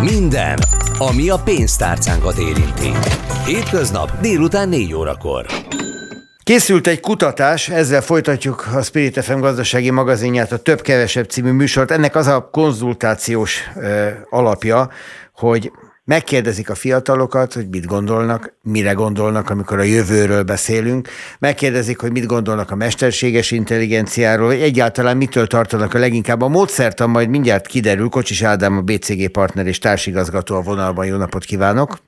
Minden, 0.00 0.58
ami 0.98 1.28
a 1.28 1.36
pénztárcánkat 1.44 2.38
érinti. 2.38 2.90
Hétköznap 3.46 4.20
délután 4.20 4.68
4 4.68 4.94
órakor. 4.94 5.46
Készült 6.42 6.86
egy 6.86 7.00
kutatás, 7.00 7.68
ezzel 7.68 8.00
folytatjuk 8.00 8.66
a 8.74 8.82
Spirit 8.82 9.24
FM 9.24 9.38
gazdasági 9.38 9.90
magazinját, 9.90 10.52
a 10.52 10.56
Több-Kevesebb 10.56 11.28
című 11.28 11.50
műsort. 11.50 11.90
Ennek 11.90 12.16
az 12.16 12.26
a 12.26 12.48
konzultációs 12.52 13.60
ö, 13.76 14.08
alapja, 14.30 14.90
hogy 15.32 15.72
Megkérdezik 16.06 16.70
a 16.70 16.74
fiatalokat, 16.74 17.52
hogy 17.52 17.68
mit 17.68 17.86
gondolnak, 17.86 18.54
mire 18.62 18.92
gondolnak, 18.92 19.50
amikor 19.50 19.78
a 19.78 19.82
jövőről 19.82 20.42
beszélünk. 20.42 21.08
Megkérdezik, 21.38 22.00
hogy 22.00 22.12
mit 22.12 22.26
gondolnak 22.26 22.70
a 22.70 22.74
mesterséges 22.74 23.50
intelligenciáról, 23.50 24.46
vagy 24.46 24.60
egyáltalán 24.60 25.16
mitől 25.16 25.46
tartanak 25.46 25.94
a 25.94 25.98
leginkább. 25.98 26.42
A 26.42 26.48
módszertan 26.48 27.10
majd 27.10 27.28
mindjárt 27.28 27.66
kiderül. 27.66 28.08
Kocsis 28.08 28.42
Ádám, 28.42 28.76
a 28.76 28.80
BCG 28.80 29.30
partner 29.30 29.66
és 29.66 29.78
társigazgató 29.78 30.56
a 30.56 30.60
vonalban. 30.60 31.06
Jó 31.06 31.16
napot 31.16 31.44
kívánok! 31.44 31.98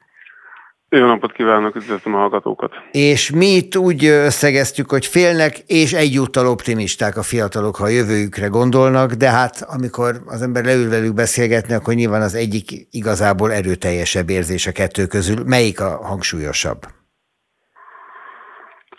Jó 0.88 1.06
napot 1.06 1.32
kívánok, 1.32 1.76
üdvözlöm 1.76 2.14
a 2.14 2.18
hallgatókat. 2.18 2.72
És 2.90 3.30
mi 3.30 3.46
itt 3.46 3.76
úgy 3.76 4.04
összegeztük, 4.04 4.90
hogy 4.90 5.06
félnek, 5.06 5.58
és 5.66 5.92
egyúttal 5.92 6.46
optimisták 6.46 7.16
a 7.16 7.22
fiatalok, 7.22 7.76
ha 7.76 7.84
a 7.84 7.88
jövőjükre 7.88 8.46
gondolnak, 8.46 9.12
de 9.12 9.30
hát 9.30 9.54
amikor 9.76 10.14
az 10.26 10.42
ember 10.42 10.64
leül 10.64 10.88
velük 10.88 11.14
beszélgetni, 11.14 11.74
akkor 11.74 11.94
nyilván 11.94 12.22
az 12.22 12.34
egyik 12.34 12.70
igazából 12.90 13.52
erőteljesebb 13.52 14.28
érzés 14.28 14.66
a 14.66 14.72
kettő 14.72 15.06
közül. 15.06 15.44
Melyik 15.44 15.80
a 15.80 15.90
hangsúlyosabb? 16.06 16.80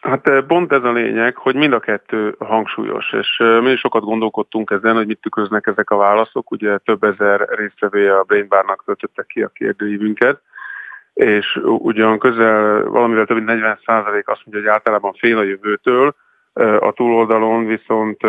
Hát 0.02 0.44
pont 0.48 0.72
ez 0.72 0.84
a 0.84 0.92
lényeg, 0.92 1.36
hogy 1.36 1.56
mind 1.56 1.74
a 1.74 1.80
kettő 1.80 2.36
hangsúlyos, 2.40 3.14
és 3.14 3.42
mi 3.62 3.72
is 3.72 3.80
sokat 3.80 4.04
gondolkodtunk 4.04 4.72
ezen, 4.72 4.96
hogy 4.96 5.08
mit 5.08 5.22
tükröznek 5.22 5.68
ezek 5.68 5.90
a 5.90 5.98
válaszok. 5.98 6.52
Ugye 6.52 6.78
több 6.78 7.04
ezer 7.04 7.48
résztvevője 7.50 8.18
a 8.18 8.24
Brainbarnak 8.24 8.84
töltöttek 8.86 9.26
ki 9.26 9.42
a 9.42 9.52
kérdőívünket, 9.54 10.42
és 11.18 11.60
ugyan 11.64 12.20
közel 12.20 12.84
valamivel 12.84 13.26
több 13.26 13.36
mint 13.36 13.48
40 13.48 13.80
százalék 13.86 14.28
azt 14.28 14.42
mondja, 14.46 14.64
hogy 14.64 14.80
általában 14.80 15.14
fél 15.14 15.38
a 15.38 15.44
jövőtől, 15.44 16.16
a 16.80 16.92
túloldalon 16.92 17.66
viszont 17.66 18.24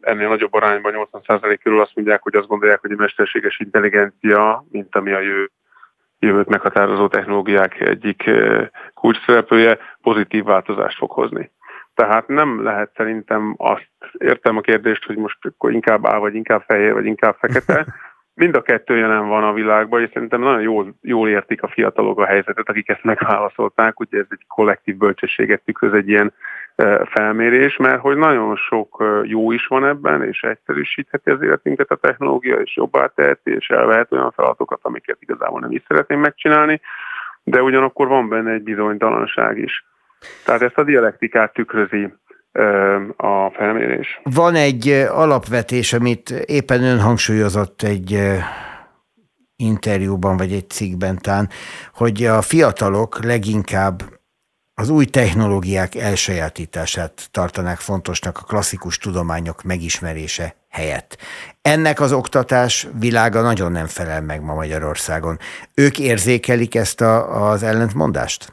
ennél 0.00 0.28
nagyobb 0.28 0.54
arányban 0.54 0.92
80 0.92 1.22
százalék 1.26 1.62
körül 1.62 1.80
azt 1.80 1.94
mondják, 1.94 2.22
hogy 2.22 2.34
azt 2.34 2.46
gondolják, 2.46 2.80
hogy 2.80 2.92
a 2.92 2.96
mesterséges 2.98 3.58
intelligencia, 3.58 4.64
mint 4.70 4.96
ami 4.96 5.12
a 5.12 5.20
jövő, 5.20 5.50
jövőt 6.18 6.48
meghatározó 6.48 7.08
technológiák 7.08 7.80
egyik 7.80 8.30
kulcsszereplője, 8.94 9.78
pozitív 10.02 10.44
változást 10.44 10.98
fog 10.98 11.10
hozni. 11.10 11.50
Tehát 11.94 12.28
nem 12.28 12.62
lehet 12.62 12.90
szerintem 12.96 13.54
azt, 13.58 13.90
értem 14.18 14.56
a 14.56 14.60
kérdést, 14.60 15.04
hogy 15.04 15.16
most 15.16 15.38
akkor 15.40 15.72
inkább 15.72 16.06
áll, 16.06 16.18
vagy 16.18 16.34
inkább 16.34 16.62
fehér, 16.66 16.92
vagy 16.92 17.06
inkább 17.06 17.36
fekete, 17.38 17.86
Mind 18.34 18.56
a 18.56 18.62
kettő 18.62 18.96
jelen 18.96 19.28
van 19.28 19.44
a 19.44 19.52
világban, 19.52 20.00
és 20.00 20.10
szerintem 20.12 20.40
nagyon 20.40 20.60
jól, 20.60 20.94
jól 21.00 21.28
értik 21.28 21.62
a 21.62 21.68
fiatalok 21.68 22.18
a 22.18 22.26
helyzetet, 22.26 22.68
akik 22.68 22.88
ezt 22.88 23.04
megválaszolták, 23.04 24.00
ugye 24.00 24.18
ez 24.18 24.26
egy 24.30 24.44
kollektív 24.48 24.96
bölcsességet 24.96 25.62
tükröz 25.64 25.92
egy 25.92 26.08
ilyen 26.08 26.32
e, 26.76 27.04
felmérés, 27.04 27.76
mert 27.76 28.00
hogy 28.00 28.16
nagyon 28.16 28.56
sok 28.56 28.96
e, 28.98 29.04
jó 29.22 29.52
is 29.52 29.66
van 29.66 29.84
ebben, 29.84 30.22
és 30.22 30.42
egyszerűsítheti 30.42 31.30
az 31.30 31.42
életünket 31.42 31.90
a 31.90 31.96
technológia, 31.96 32.56
és 32.56 32.76
jobbá 32.76 33.06
teheti, 33.06 33.50
és 33.50 33.68
elvehet 33.68 34.12
olyan 34.12 34.30
feladatokat, 34.30 34.80
amiket 34.82 35.16
igazából 35.20 35.60
nem 35.60 35.70
is 35.70 35.82
szeretném 35.88 36.20
megcsinálni, 36.20 36.80
de 37.44 37.62
ugyanakkor 37.62 38.08
van 38.08 38.28
benne 38.28 38.50
egy 38.50 38.62
bizonytalanság 38.62 39.58
is. 39.58 39.84
Tehát 40.44 40.62
ezt 40.62 40.78
a 40.78 40.84
dialektikát 40.84 41.52
tükrözi 41.52 42.12
a 43.16 43.50
felmérés. 43.50 44.20
Van 44.22 44.54
egy 44.54 44.88
alapvetés, 45.08 45.92
amit 45.92 46.30
éppen 46.30 46.82
ön 46.82 47.00
hangsúlyozott 47.00 47.82
egy 47.82 48.18
interjúban, 49.56 50.36
vagy 50.36 50.52
egy 50.52 50.70
cikkben 50.70 51.18
tán, 51.18 51.48
hogy 51.94 52.24
a 52.24 52.42
fiatalok 52.42 53.24
leginkább 53.24 54.02
az 54.74 54.88
új 54.88 55.04
technológiák 55.04 55.94
elsajátítását 55.94 57.28
tartanák 57.30 57.78
fontosnak 57.78 58.38
a 58.38 58.44
klasszikus 58.44 58.98
tudományok 58.98 59.62
megismerése 59.62 60.54
helyett. 60.70 61.16
Ennek 61.62 62.00
az 62.00 62.12
oktatás 62.12 62.88
világa 62.98 63.40
nagyon 63.42 63.72
nem 63.72 63.86
felel 63.86 64.22
meg 64.22 64.42
ma 64.42 64.54
Magyarországon. 64.54 65.38
Ők 65.74 65.98
érzékelik 65.98 66.74
ezt 66.74 67.00
a, 67.00 67.48
az 67.50 67.62
ellentmondást? 67.62 68.52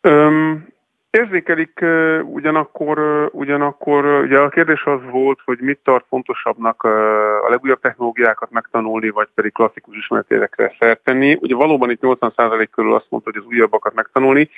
Öm, 0.00 0.67
Érzékelik 1.10 1.84
ugyanakkor, 2.22 3.28
ugyanakkor 3.32 4.04
ugye 4.04 4.38
a 4.38 4.48
kérdés 4.48 4.82
az 4.84 5.00
volt, 5.10 5.40
hogy 5.44 5.58
mit 5.60 5.78
tart 5.82 6.04
fontosabbnak 6.08 6.82
a 7.42 7.48
legújabb 7.48 7.80
technológiákat 7.80 8.50
megtanulni, 8.50 9.10
vagy 9.10 9.28
pedig 9.34 9.52
klasszikus 9.52 9.96
ismeretérekre 9.96 10.74
szert 10.78 11.04
tenni. 11.04 11.38
Ugye 11.40 11.54
valóban 11.54 11.90
itt 11.90 12.00
80% 12.02 12.68
körül 12.70 12.94
azt 12.94 13.06
mondta, 13.08 13.30
hogy 13.30 13.42
az 13.44 13.48
újabbakat 13.48 13.94
megtanulni. 13.94 14.50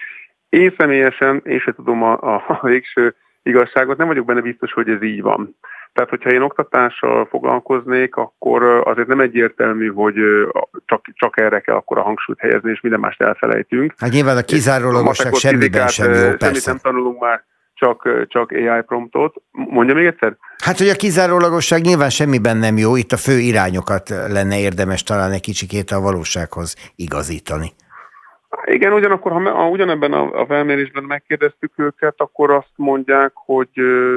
Én 0.48 0.74
személyesen, 0.78 1.42
én 1.44 1.58
se 1.58 1.72
tudom 1.72 2.02
a, 2.02 2.12
a 2.48 2.58
végső 2.62 3.14
igazságot, 3.42 3.96
nem 3.96 4.06
vagyok 4.06 4.24
benne 4.24 4.40
biztos, 4.40 4.72
hogy 4.72 4.88
ez 4.88 5.02
így 5.02 5.22
van. 5.22 5.56
Tehát, 5.92 6.10
hogyha 6.10 6.30
én 6.30 6.42
oktatással 6.42 7.26
foglalkoznék, 7.26 8.16
akkor 8.16 8.62
azért 8.62 9.08
nem 9.08 9.20
egyértelmű, 9.20 9.92
hogy 9.92 10.14
csak, 10.84 11.04
csak 11.14 11.40
erre 11.40 11.60
kell 11.60 11.74
akkor 11.74 11.98
a 11.98 12.02
hangsúlyt 12.02 12.40
helyezni, 12.40 12.70
és 12.70 12.80
minden 12.80 13.00
mást 13.00 13.22
elfelejtünk. 13.22 13.94
Hát 13.98 14.10
nyilván 14.10 14.36
a 14.36 14.42
kizárólagosság 14.42 15.34
semmiben 15.34 15.88
sem 15.88 16.12
jó, 16.12 16.14
persze. 16.14 16.44
Semmit 16.44 16.66
nem 16.66 16.78
tanulunk 16.78 17.20
már, 17.20 17.44
csak, 17.74 18.26
csak 18.28 18.50
AI 18.50 18.82
promptot. 18.86 19.34
Mondja 19.50 19.94
még 19.94 20.06
egyszer? 20.06 20.36
Hát, 20.64 20.78
hogy 20.78 20.88
a 20.88 20.94
kizárólagosság 20.94 21.80
nyilván 21.80 22.10
semmiben 22.10 22.56
nem 22.56 22.76
jó, 22.76 22.96
itt 22.96 23.12
a 23.12 23.16
fő 23.16 23.38
irányokat 23.38 24.08
lenne 24.08 24.58
érdemes 24.58 25.02
talán 25.02 25.32
egy 25.32 25.40
kicsikét 25.40 25.90
a 25.90 26.00
valósághoz 26.00 26.92
igazítani. 26.96 27.72
Igen, 28.64 28.92
ugyanakkor, 28.92 29.32
ha, 29.32 29.68
ugyanebben 29.68 30.12
a, 30.12 30.40
a 30.40 30.46
felmérésben 30.46 31.04
megkérdeztük 31.04 31.72
őket, 31.76 32.14
akkor 32.16 32.50
azt 32.50 32.72
mondják, 32.76 33.32
hogy 33.34 33.70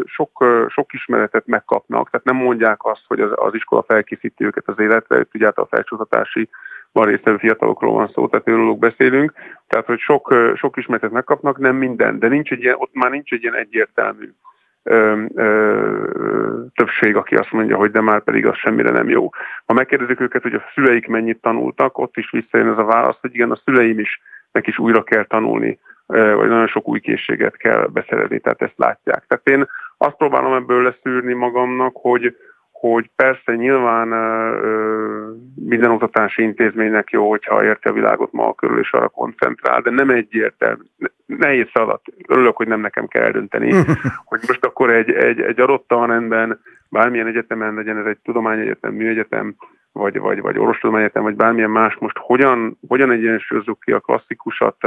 sok, 0.06 0.46
sok 0.70 0.94
ismeretet 0.94 1.46
megkapnak, 1.46 2.10
tehát 2.10 2.26
nem 2.26 2.36
mondják 2.36 2.86
azt, 2.86 3.04
hogy 3.08 3.20
az, 3.20 3.32
az 3.36 3.54
iskola 3.54 3.84
felkészíti 3.88 4.46
őket 4.46 4.68
az 4.68 4.80
életre, 4.80 5.20
itt 5.20 5.36
ugye 5.36 5.48
a 5.48 5.66
felcsúsztatási 5.66 6.50
van 6.92 7.06
résztvevő 7.06 7.38
fiatalokról 7.38 7.94
van 7.94 8.12
szó, 8.14 8.28
tehát 8.28 8.48
őróluk 8.48 8.80
beszélünk, 8.80 9.34
tehát 9.68 9.86
hogy 9.86 10.00
sok, 10.00 10.36
sok 10.56 10.78
ismeretet 10.78 11.12
megkapnak, 11.12 11.58
nem 11.58 11.76
minden, 11.76 12.20
de 12.20 12.28
nincs 12.28 12.52
egy 12.52 12.62
ilyen, 12.62 12.76
ott 12.78 12.94
már 12.94 13.12
nincs 13.12 13.32
egy 13.32 13.42
ilyen 13.42 13.56
egyértelmű 13.56 14.34
ö, 14.84 15.24
ö, 15.36 16.62
többség, 16.76 17.16
aki 17.16 17.36
azt 17.36 17.52
mondja, 17.52 17.78
hogy 17.78 17.92
de 17.92 18.02
már 18.02 18.24
pedig 18.24 18.46
az 18.46 18.58
semmire 18.58 18.90
nem 18.90 19.10
jó. 19.10 19.30
Ha 19.66 19.74
megkérdezik 19.74 20.20
őket, 20.20 20.42
hogy 20.42 20.54
a 20.54 20.64
szüleik 20.74 21.08
mennyit 21.08 21.42
tanultak, 21.42 21.98
ott 21.98 22.18
is 22.18 22.32
visszajön 22.32 22.68
ez 22.68 22.78
a 22.78 22.84
válasz, 22.84 23.18
hogy 23.22 23.34
igen, 23.34 23.52
a 23.52 23.60
szüleim 23.66 24.00
is, 24.00 24.22
nek 24.52 24.68
is 24.68 24.80
újra 24.80 25.04
kell 25.04 25.24
tanulni, 25.24 25.80
vagy 26.06 26.48
nagyon 26.48 26.68
sok 26.68 26.88
új 26.88 27.00
készséget 27.00 27.58
kell 27.58 27.88
beszerezni, 27.94 28.40
tehát 28.40 28.62
ezt 28.62 28.78
látják. 28.78 29.26
Tehát 29.28 29.50
én 29.50 29.68
azt 29.98 30.18
próbálom 30.18 30.54
ebből 30.54 30.84
leszűrni 30.84 31.34
magamnak, 31.34 31.92
hogy, 31.96 32.36
hogy 32.72 33.10
persze 33.16 33.56
nyilván 33.56 34.08
minden 35.56 35.92
oktatási 35.92 36.42
intézménynek 36.42 37.10
jó, 37.10 37.30
hogyha 37.30 37.64
érti 37.64 37.88
a 37.88 37.94
világot 37.94 38.32
ma 38.32 38.54
körül 38.54 38.80
és 38.80 38.92
arra 38.92 39.10
koncentrál, 39.10 39.82
de 39.82 39.90
nem 39.90 40.10
egyértelmű, 40.10 40.84
nehéz 41.38 41.68
feladat. 41.72 42.02
Örülök, 42.28 42.56
hogy 42.56 42.68
nem 42.68 42.80
nekem 42.80 43.08
kell 43.08 43.24
eldönteni, 43.24 43.74
hogy 44.32 44.40
most 44.48 44.66
akkor 44.66 44.90
egy, 44.90 45.12
egy, 45.12 45.40
egy 45.42 45.60
adott 45.60 45.88
tanrendben, 45.88 46.60
bármilyen 46.90 47.28
egyetemen 47.28 47.74
legyen 47.74 47.98
ez 47.98 48.06
egy 48.06 48.18
tudományegyetem, 48.24 48.94
műegyetem, 48.94 49.56
vagy, 49.92 50.20
vagy, 50.20 50.42
vagy 50.42 50.58
orvostudományegyetem, 50.58 51.24
vagy 51.24 51.36
bármilyen 51.36 51.70
más, 51.70 51.96
most 52.00 52.18
hogyan, 52.18 52.78
hogyan 52.88 53.12
egyensúlyozzuk 53.12 53.80
ki 53.80 53.92
a 53.92 54.00
klasszikusat 54.00 54.78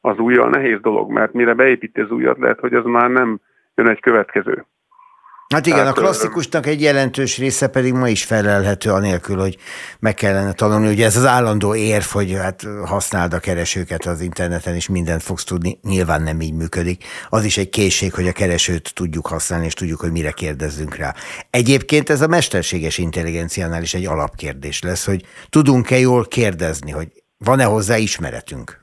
az 0.00 0.18
újjal, 0.18 0.48
nehéz 0.48 0.80
dolog, 0.80 1.10
mert 1.10 1.32
mire 1.32 1.54
beépíti 1.54 2.00
az 2.00 2.10
újat, 2.10 2.38
lehet, 2.38 2.60
hogy 2.60 2.74
az 2.74 2.84
már 2.84 3.10
nem 3.10 3.40
jön 3.74 3.88
egy 3.88 4.00
következő. 4.00 4.64
Hát 5.54 5.66
igen, 5.66 5.78
Tehát, 5.78 5.96
a 5.96 6.00
klasszikusnak 6.00 6.66
egy 6.66 6.80
jelentős 6.80 7.38
része 7.38 7.68
pedig 7.68 7.92
ma 7.92 8.08
is 8.08 8.24
felelhető 8.24 8.90
anélkül, 8.90 9.36
hogy 9.36 9.56
meg 10.00 10.14
kellene 10.14 10.52
tanulni. 10.52 10.88
Ugye 10.88 11.04
ez 11.04 11.16
az 11.16 11.26
állandó 11.26 11.74
érv, 11.74 12.04
hogy 12.04 12.32
hát 12.32 12.62
használd 12.84 13.32
a 13.32 13.38
keresőket 13.38 14.04
az 14.04 14.20
interneten, 14.20 14.74
és 14.74 14.88
mindent 14.88 15.22
fogsz 15.22 15.44
tudni. 15.44 15.78
Nyilván 15.82 16.22
nem 16.22 16.40
így 16.40 16.54
működik. 16.54 17.04
Az 17.28 17.44
is 17.44 17.56
egy 17.58 17.68
készség, 17.68 18.14
hogy 18.14 18.26
a 18.26 18.32
keresőt 18.32 18.94
tudjuk 18.94 19.26
használni, 19.26 19.66
és 19.66 19.74
tudjuk, 19.74 20.00
hogy 20.00 20.12
mire 20.12 20.30
kérdezzünk 20.30 20.94
rá. 20.94 21.14
Egyébként 21.50 22.10
ez 22.10 22.20
a 22.20 22.28
mesterséges 22.28 22.98
intelligenciánál 22.98 23.82
is 23.82 23.94
egy 23.94 24.06
alapkérdés 24.06 24.82
lesz, 24.82 25.06
hogy 25.06 25.24
tudunk-e 25.48 25.98
jól 25.98 26.24
kérdezni, 26.24 26.90
hogy 26.90 27.08
van-e 27.38 27.64
hozzá 27.64 27.96
ismeretünk? 27.96 28.80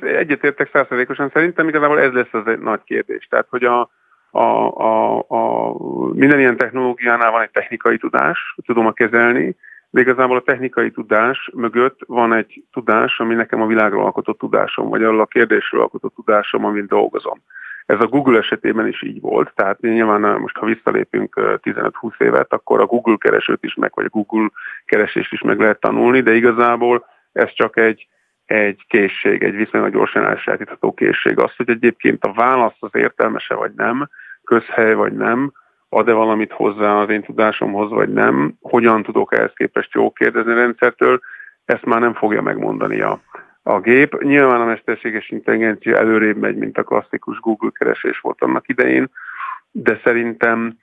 Egyetértek 0.00 0.70
százszerzékosan. 0.72 1.30
Szerintem 1.32 1.68
igazából 1.68 2.00
ez 2.00 2.12
lesz 2.12 2.32
az 2.32 2.46
egy 2.46 2.58
nagy 2.58 2.80
kérdés. 2.84 3.26
Tehát, 3.30 3.46
hogy 3.50 3.64
a, 3.64 3.90
a, 4.34 4.76
a, 4.76 5.24
a, 5.28 5.72
minden 6.12 6.38
ilyen 6.38 6.56
technológiánál 6.56 7.30
van 7.30 7.42
egy 7.42 7.50
technikai 7.50 7.98
tudás, 7.98 8.54
tudom 8.66 8.86
a 8.86 8.92
kezelni, 8.92 9.56
de 9.90 10.00
igazából 10.00 10.36
a 10.36 10.42
technikai 10.42 10.90
tudás 10.90 11.50
mögött 11.54 11.98
van 12.06 12.32
egy 12.32 12.62
tudás, 12.72 13.18
ami 13.18 13.34
nekem 13.34 13.62
a 13.62 13.66
világról 13.66 14.04
alkotott 14.04 14.38
tudásom, 14.38 14.88
vagy 14.88 15.02
arról 15.02 15.20
a 15.20 15.26
kérdésről 15.26 15.80
alkotott 15.80 16.14
tudásom, 16.14 16.64
amin 16.64 16.86
dolgozom. 16.86 17.42
Ez 17.86 18.00
a 18.00 18.06
Google 18.06 18.38
esetében 18.38 18.86
is 18.86 19.02
így 19.02 19.20
volt, 19.20 19.52
tehát 19.54 19.80
nyilván 19.80 20.40
most, 20.40 20.56
ha 20.56 20.66
visszalépünk 20.66 21.34
15-20 21.36 22.20
évet, 22.20 22.52
akkor 22.52 22.80
a 22.80 22.86
Google 22.86 23.16
keresőt 23.18 23.64
is 23.64 23.74
meg, 23.74 23.90
vagy 23.94 24.04
a 24.04 24.18
Google 24.18 24.48
keresést 24.84 25.32
is 25.32 25.40
meg 25.40 25.58
lehet 25.60 25.80
tanulni, 25.80 26.20
de 26.20 26.34
igazából 26.34 27.06
ez 27.32 27.52
csak 27.52 27.76
egy, 27.76 28.08
egy 28.44 28.84
készség, 28.88 29.42
egy 29.42 29.54
viszonylag 29.54 29.92
gyorsan 29.92 30.24
elsajátítható 30.24 30.94
készség. 30.94 31.38
Az, 31.38 31.56
hogy 31.56 31.70
egyébként 31.70 32.24
a 32.24 32.32
válasz 32.32 32.76
az 32.78 32.90
értelmese 32.92 33.54
vagy 33.54 33.72
nem, 33.76 34.08
közhely 34.44 34.94
vagy 34.94 35.12
nem, 35.12 35.52
ad-e 35.88 36.12
valamit 36.12 36.52
hozzá 36.52 36.94
az 36.94 37.08
én 37.08 37.22
tudásomhoz, 37.22 37.90
vagy 37.90 38.12
nem, 38.12 38.54
hogyan 38.60 39.02
tudok 39.02 39.34
ehhez 39.34 39.52
képest 39.54 39.92
jó 39.92 40.10
kérdezni 40.10 40.52
a 40.52 40.56
rendszertől, 40.56 41.20
ezt 41.64 41.84
már 41.84 42.00
nem 42.00 42.14
fogja 42.14 42.42
megmondani 42.42 43.00
a, 43.00 43.20
a 43.62 43.80
gép. 43.80 44.22
Nyilván 44.22 44.60
a 44.60 44.64
mesterséges 44.64 45.30
intelligencia 45.30 45.96
előrébb 45.96 46.36
megy, 46.36 46.56
mint 46.56 46.78
a 46.78 46.82
klasszikus 46.82 47.40
Google 47.40 47.70
keresés 47.72 48.20
volt 48.20 48.42
annak 48.42 48.68
idején, 48.68 49.10
de 49.70 50.00
szerintem 50.04 50.78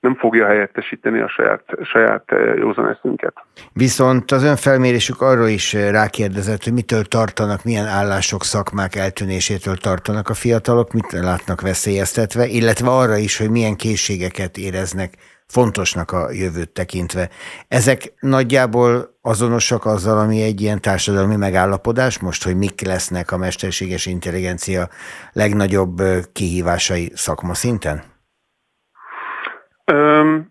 nem 0.00 0.16
fogja 0.16 0.46
helyettesíteni 0.46 1.20
a 1.20 1.28
saját, 1.28 1.64
saját 1.82 2.24
eh, 2.26 2.56
józan 2.56 2.88
eszünket. 2.88 3.34
Viszont 3.72 4.30
az 4.30 4.42
önfelmérésük 4.42 5.20
arról 5.20 5.48
is 5.48 5.74
eh, 5.74 5.90
rákérdezett, 5.90 6.64
hogy 6.64 6.72
mitől 6.72 7.04
tartanak, 7.04 7.64
milyen 7.64 7.86
állások, 7.86 8.44
szakmák 8.44 8.94
eltűnésétől 8.96 9.76
tartanak 9.76 10.28
a 10.28 10.34
fiatalok, 10.34 10.92
mit 10.92 11.12
látnak 11.12 11.60
veszélyeztetve, 11.60 12.46
illetve 12.46 12.90
arra 12.90 13.16
is, 13.16 13.38
hogy 13.38 13.50
milyen 13.50 13.76
készségeket 13.76 14.56
éreznek 14.56 15.14
fontosnak 15.46 16.12
a 16.12 16.30
jövőt 16.32 16.70
tekintve. 16.70 17.28
Ezek 17.68 18.12
nagyjából 18.20 19.18
azonosak 19.22 19.84
azzal, 19.84 20.18
ami 20.18 20.42
egy 20.42 20.60
ilyen 20.60 20.80
társadalmi 20.80 21.36
megállapodás 21.36 22.18
most, 22.18 22.44
hogy 22.44 22.56
mik 22.56 22.80
lesznek 22.80 23.32
a 23.32 23.36
mesterséges 23.36 24.06
intelligencia 24.06 24.88
legnagyobb 25.32 26.00
eh, 26.00 26.18
kihívásai 26.32 27.12
szakma 27.14 27.54
szinten? 27.54 28.09
Um, 29.92 30.50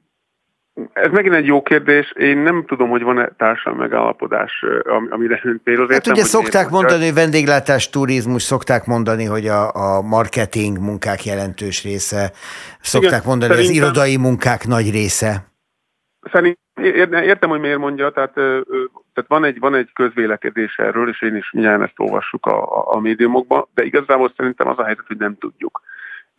ez 0.93 1.11
megint 1.11 1.35
egy 1.35 1.45
jó 1.45 1.61
kérdés. 1.61 2.13
Én 2.15 2.37
nem 2.37 2.65
tudom, 2.67 2.89
hogy 2.89 3.01
van-e 3.01 3.29
társadalmi 3.37 3.79
megállapodás, 3.79 4.65
amire 5.09 5.39
ön 5.43 5.61
céloz. 5.63 5.91
Hát 5.91 6.07
ugye 6.07 6.23
szokták 6.23 6.69
mondani, 6.69 7.03
hogy 7.03 7.13
vendéglátás, 7.13 7.89
turizmus, 7.89 8.41
szokták 8.41 8.85
mondani, 8.85 9.25
hogy 9.25 9.47
a, 9.47 9.73
a 9.73 10.01
marketing 10.01 10.77
munkák 10.77 11.25
jelentős 11.25 11.83
része, 11.83 12.31
szokták 12.81 13.11
Igen, 13.11 13.23
mondani, 13.25 13.53
hogy 13.53 13.61
az 13.61 13.69
irodai 13.69 14.17
munkák 14.17 14.67
nagy 14.67 14.91
része. 14.91 15.47
Szerintem 16.31 17.23
értem, 17.23 17.49
hogy 17.49 17.59
miért 17.59 17.77
mondja, 17.77 18.09
tehát, 18.09 18.33
tehát 19.13 19.27
van, 19.27 19.43
egy, 19.43 19.59
van 19.59 19.75
egy 19.75 19.91
közvélekedés 19.93 20.77
erről, 20.77 21.09
és 21.09 21.21
én 21.21 21.35
is 21.35 21.51
mindjárt 21.51 21.81
ezt 21.81 21.93
olvassuk 21.97 22.45
a, 22.45 22.77
a, 22.77 22.95
a 22.95 22.99
médiumokban, 22.99 23.67
de 23.73 23.83
igazából 23.83 24.33
szerintem 24.37 24.67
az 24.67 24.79
a 24.79 24.85
helyzet, 24.85 25.07
hogy 25.07 25.17
nem 25.17 25.37
tudjuk. 25.37 25.81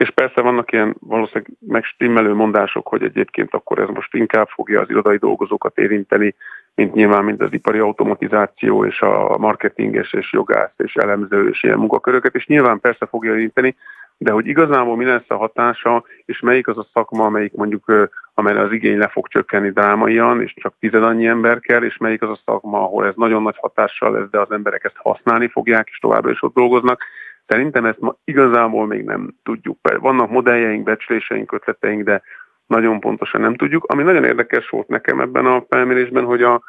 És 0.00 0.10
persze 0.10 0.40
vannak 0.40 0.72
ilyen 0.72 0.96
valószínűleg 1.00 1.50
megstimmelő 1.58 2.34
mondások, 2.34 2.88
hogy 2.88 3.02
egyébként 3.02 3.54
akkor 3.54 3.78
ez 3.78 3.88
most 3.88 4.14
inkább 4.14 4.48
fogja 4.48 4.80
az 4.80 4.90
irodai 4.90 5.16
dolgozókat 5.16 5.78
érinteni, 5.78 6.34
mint 6.74 6.94
nyilván 6.94 7.24
mint 7.24 7.42
az 7.42 7.52
ipari 7.52 7.78
automatizáció 7.78 8.84
és 8.84 9.00
a 9.00 9.36
marketinges 9.38 10.12
és 10.12 10.32
jogász 10.32 10.72
és 10.76 10.94
elemző 10.94 11.48
és 11.48 11.62
ilyen 11.62 11.78
munkaköröket, 11.78 12.34
és 12.34 12.46
nyilván 12.46 12.80
persze 12.80 13.06
fogja 13.06 13.34
érinteni, 13.34 13.76
de 14.16 14.32
hogy 14.32 14.46
igazából 14.46 14.96
mi 14.96 15.04
lesz 15.04 15.28
a 15.28 15.36
hatása, 15.36 16.04
és 16.24 16.40
melyik 16.40 16.68
az 16.68 16.78
a 16.78 16.86
szakma, 16.92 17.24
amelyik 17.24 17.52
mondjuk, 17.52 18.10
amelyre 18.34 18.60
az 18.60 18.72
igény 18.72 18.98
le 18.98 19.08
fog 19.08 19.28
csökkenni 19.28 19.70
drámaian, 19.70 20.42
és 20.42 20.54
csak 20.54 20.74
tized 20.78 21.02
annyi 21.02 21.26
ember 21.26 21.60
kell, 21.60 21.82
és 21.82 21.96
melyik 21.96 22.22
az 22.22 22.30
a 22.30 22.40
szakma, 22.44 22.82
ahol 22.82 23.06
ez 23.06 23.14
nagyon 23.16 23.42
nagy 23.42 23.56
hatással 23.58 24.12
lesz, 24.12 24.30
de 24.30 24.40
az 24.40 24.50
emberek 24.50 24.84
ezt 24.84 24.96
használni 24.96 25.48
fogják, 25.48 25.88
és 25.90 25.98
továbbra 25.98 26.30
is 26.30 26.42
ott 26.42 26.54
dolgoznak. 26.54 27.02
Szerintem 27.50 27.84
ezt 27.84 27.98
ma 27.98 28.14
igazából 28.24 28.86
még 28.86 29.04
nem 29.04 29.34
tudjuk. 29.42 29.78
Vannak 30.00 30.30
modelljeink, 30.30 30.82
becsléseink, 30.82 31.52
ötleteink, 31.52 32.02
de 32.02 32.22
nagyon 32.66 33.00
pontosan 33.00 33.40
nem 33.40 33.54
tudjuk. 33.54 33.84
Ami 33.84 34.02
nagyon 34.02 34.24
érdekes 34.24 34.68
volt 34.68 34.88
nekem 34.88 35.20
ebben 35.20 35.46
a 35.46 35.64
felmérésben, 35.68 36.24
hogy 36.24 36.42
a, 36.42 36.62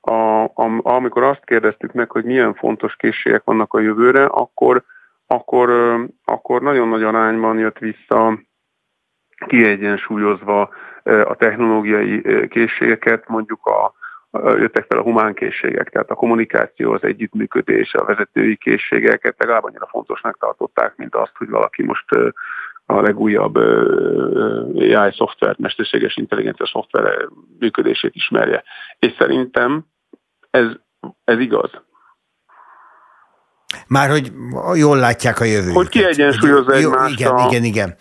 a, 0.00 0.44
a, 0.44 0.80
amikor 0.82 1.22
azt 1.22 1.44
kérdeztük 1.44 1.92
meg, 1.92 2.10
hogy 2.10 2.24
milyen 2.24 2.54
fontos 2.54 2.96
készségek 2.96 3.44
vannak 3.44 3.74
a 3.74 3.80
jövőre, 3.80 4.24
akkor, 4.24 4.82
akkor, 5.26 5.70
akkor 6.24 6.62
nagyon 6.62 6.88
nagy 6.88 7.02
arányban 7.02 7.58
jött 7.58 7.78
vissza 7.78 8.38
kiegyensúlyozva 9.46 10.68
a 11.02 11.34
technológiai 11.34 12.48
készségeket, 12.48 13.28
mondjuk 13.28 13.66
a, 13.66 13.94
jöttek 14.42 14.84
fel 14.88 14.98
a 14.98 15.02
humánkészségek, 15.02 15.90
tehát 15.90 16.10
a 16.10 16.14
kommunikáció, 16.14 16.92
az 16.92 17.02
együttműködés, 17.02 17.94
a 17.94 18.04
vezetői 18.04 18.56
készségeket 18.56 19.34
legalább 19.38 19.64
annyira 19.64 19.86
fontosnak 19.90 20.38
tartották, 20.38 20.96
mint 20.96 21.14
azt, 21.14 21.32
hogy 21.34 21.48
valaki 21.48 21.82
most 21.82 22.04
a 22.86 23.00
legújabb 23.00 23.56
AI 24.76 25.12
szoftvert, 25.16 25.58
mesterséges 25.58 26.16
intelligencia 26.16 26.66
szoftver 26.66 27.28
működését 27.58 28.14
ismerje. 28.14 28.62
És 28.98 29.14
szerintem 29.18 29.84
ez, 30.50 30.66
ez 31.24 31.38
igaz. 31.38 31.70
Már 33.88 34.10
hogy 34.10 34.32
jól 34.74 34.96
látják 34.96 35.40
a 35.40 35.44
jövőt. 35.44 35.74
Hogy 35.74 35.88
kiegyensúlyozza 35.88 36.72
egymást. 36.72 37.20
Igen, 37.20 37.30
a... 37.30 37.46
igen, 37.48 37.64
igen. 37.64 37.94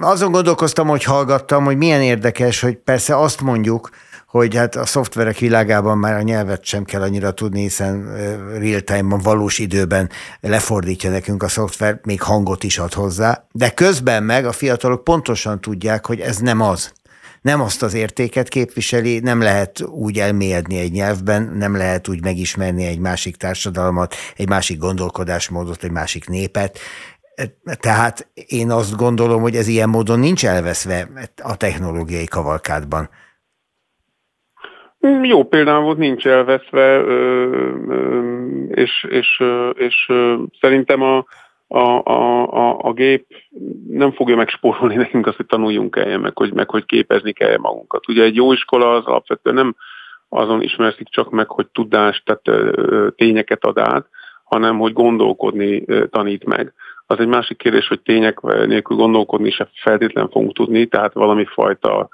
Azon 0.00 0.32
gondolkoztam, 0.32 0.88
hogy 0.88 1.04
hallgattam, 1.04 1.64
hogy 1.64 1.76
milyen 1.76 2.02
érdekes, 2.02 2.60
hogy 2.60 2.76
persze 2.76 3.16
azt 3.16 3.40
mondjuk, 3.40 3.88
hogy 4.28 4.54
hát 4.54 4.76
a 4.76 4.86
szoftverek 4.86 5.38
világában 5.38 5.98
már 5.98 6.14
a 6.14 6.22
nyelvet 6.22 6.64
sem 6.64 6.84
kell 6.84 7.02
annyira 7.02 7.30
tudni, 7.30 7.60
hiszen 7.60 8.16
real-time-ban, 8.58 9.20
valós 9.20 9.58
időben 9.58 10.10
lefordítja 10.40 11.10
nekünk 11.10 11.42
a 11.42 11.48
szoftver, 11.48 12.00
még 12.02 12.22
hangot 12.22 12.64
is 12.64 12.78
ad 12.78 12.92
hozzá, 12.92 13.46
de 13.52 13.70
közben 13.70 14.22
meg 14.22 14.46
a 14.46 14.52
fiatalok 14.52 15.04
pontosan 15.04 15.60
tudják, 15.60 16.06
hogy 16.06 16.20
ez 16.20 16.36
nem 16.36 16.60
az 16.60 16.92
nem 17.42 17.60
azt 17.60 17.82
az 17.82 17.94
értéket 17.94 18.48
képviseli, 18.48 19.18
nem 19.18 19.40
lehet 19.40 19.82
úgy 19.82 20.18
elmélyedni 20.18 20.78
egy 20.78 20.92
nyelvben, 20.92 21.52
nem 21.56 21.76
lehet 21.76 22.08
úgy 22.08 22.22
megismerni 22.22 22.84
egy 22.84 22.98
másik 22.98 23.36
társadalmat, 23.36 24.14
egy 24.36 24.48
másik 24.48 24.78
gondolkodásmódot, 24.78 25.84
egy 25.84 25.90
másik 25.90 26.28
népet. 26.28 26.78
Tehát 27.80 28.28
én 28.34 28.70
azt 28.70 28.96
gondolom, 28.96 29.42
hogy 29.42 29.56
ez 29.56 29.66
ilyen 29.66 29.88
módon 29.88 30.18
nincs 30.18 30.46
elveszve 30.46 31.08
a 31.42 31.56
technológiai 31.56 32.24
kavalkádban. 32.24 33.10
Jó 35.22 35.44
például 35.44 35.82
volt, 35.82 35.98
nincs 35.98 36.26
elveszve, 36.26 37.04
és, 38.68 39.06
és, 39.08 39.42
és 39.74 40.12
szerintem 40.60 41.02
a, 41.02 41.24
a, 41.66 42.02
a, 42.04 42.52
a, 42.52 42.78
a 42.78 42.92
gép 42.92 43.26
nem 43.88 44.12
fogja 44.12 44.36
megspórolni 44.36 44.94
nekünk 45.04 45.26
azt, 45.26 45.36
hogy 45.36 45.46
tanuljunk 45.46 45.96
el, 45.96 46.18
meg 46.18 46.36
hogy, 46.36 46.52
meg 46.52 46.70
hogy 46.70 46.84
képezni 46.84 47.32
kell 47.32 47.58
magunkat. 47.58 48.08
Ugye 48.08 48.22
egy 48.22 48.34
jó 48.34 48.52
iskola 48.52 48.94
az 48.94 49.04
alapvetően 49.04 49.54
nem 49.54 49.76
azon 50.28 50.62
ismerszik 50.62 51.08
csak 51.08 51.30
meg, 51.30 51.48
hogy 51.48 51.66
tudást, 51.66 52.24
tehát 52.24 52.70
tényeket 53.16 53.64
ad 53.64 53.78
át, 53.78 54.06
hanem 54.44 54.78
hogy 54.78 54.92
gondolkodni 54.92 55.84
tanít 56.10 56.44
meg. 56.44 56.72
Az 57.06 57.18
egy 57.18 57.26
másik 57.26 57.56
kérdés, 57.56 57.88
hogy 57.88 58.00
tények 58.00 58.40
nélkül 58.40 58.96
gondolkodni 58.96 59.50
se 59.50 59.68
feltétlen 59.74 60.28
fogunk 60.28 60.54
tudni, 60.54 60.86
tehát 60.86 61.12
valami 61.12 61.44
fajta 61.44 62.08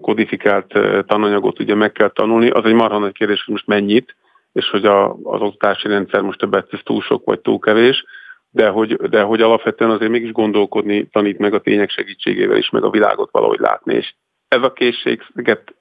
kodifikált 0.00 0.72
tananyagot 1.06 1.60
ugye 1.60 1.74
meg 1.74 1.92
kell 1.92 2.10
tanulni. 2.10 2.50
Az 2.50 2.64
egy 2.64 2.74
marha 2.74 2.98
nagy 2.98 3.12
kérdés, 3.12 3.44
hogy 3.44 3.54
most 3.54 3.66
mennyit, 3.66 4.16
és 4.52 4.70
hogy 4.70 4.84
a, 4.84 5.12
az 5.12 5.40
oktatási 5.40 5.88
rendszer 5.88 6.20
most 6.20 6.38
többet 6.38 6.72
ez 6.72 6.80
túl 6.84 7.00
sok 7.00 7.24
vagy 7.24 7.40
túl 7.40 7.58
kevés, 7.58 8.04
de 8.50 8.68
hogy, 8.68 8.96
de 8.96 9.22
hogy 9.22 9.40
alapvetően 9.40 9.90
azért 9.90 10.10
mégis 10.10 10.32
gondolkodni 10.32 11.06
tanít 11.06 11.38
meg 11.38 11.54
a 11.54 11.60
tények 11.60 11.90
segítségével 11.90 12.56
is, 12.56 12.70
meg 12.70 12.84
a 12.84 12.90
világot 12.90 13.30
valahogy 13.32 13.58
látni, 13.58 13.94
és 13.94 14.14
ez 14.48 14.62
a 14.62 14.72
készséget 14.72 15.74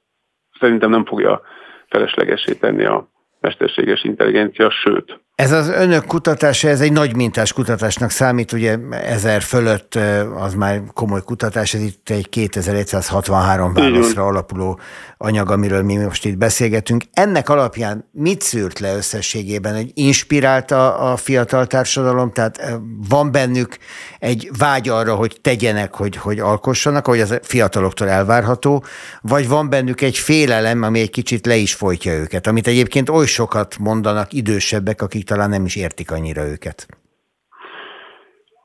szerintem 0.60 0.90
nem 0.90 1.06
fogja 1.06 1.42
feleslegesé 1.88 2.54
tenni 2.54 2.86
a 2.86 3.08
mesterséges 3.40 4.04
intelligencia, 4.04 4.70
sőt, 4.70 5.20
ez 5.40 5.52
az 5.52 5.70
önök 5.70 6.06
kutatása, 6.06 6.68
ez 6.68 6.82
egy 6.82 6.92
nagy 6.92 7.16
mintás 7.16 7.54
kutatásnak 7.54 8.12
számít, 8.12 8.52
ugye 8.52 8.78
ezer 8.92 9.42
fölött 9.42 10.00
az 10.36 10.54
már 10.54 10.82
komoly 10.94 11.22
kutatás, 11.22 11.74
ez 11.74 11.82
itt 11.82 12.10
egy 12.10 12.30
2163 12.30 13.74
válaszra 13.74 14.26
alapuló 14.26 14.80
anyag, 15.18 15.52
amiről 15.52 15.84
mi 15.84 15.96
most 15.96 16.26
itt 16.26 16.38
beszélgetünk. 16.38 17.04
Ennek 17.14 17.50
alapján 17.50 18.10
mit 18.12 18.42
szűrt 18.42 18.80
le 18.80 18.96
összességében, 18.96 19.76
hogy 19.76 19.92
inspirálta 19.94 20.98
a 20.98 21.16
fiatal 21.16 21.68
társadalom, 21.68 22.32
tehát 22.32 22.78
van 23.10 23.32
bennük 23.32 23.78
egy 24.20 24.50
vágy 24.58 24.90
arra, 24.90 25.16
hogy 25.16 25.38
tegyenek, 25.42 25.96
hogy, 25.96 26.16
hogy 26.16 26.40
alkossanak, 26.40 27.08
ahogy 27.08 27.20
az 27.20 27.40
fiataloktól 27.42 28.10
elvárható, 28.10 28.84
vagy 29.22 29.48
van 29.48 29.70
bennük 29.70 30.02
egy 30.02 30.18
félelem, 30.18 30.84
ami 30.84 31.00
egy 31.00 31.10
kicsit 31.10 31.46
le 31.46 31.56
is 31.56 31.74
folytja 31.74 32.14
őket, 32.14 32.48
amit 32.48 32.68
egyébként 32.68 33.10
oly 33.10 33.26
sokat 33.26 33.78
mondanak 33.78 34.34
idősebbek, 34.34 35.02
akik 35.02 35.28
talán 35.30 35.50
nem 35.50 35.66
is 35.66 35.76
értik 35.76 36.12
annyira 36.12 36.44
őket. 36.46 36.88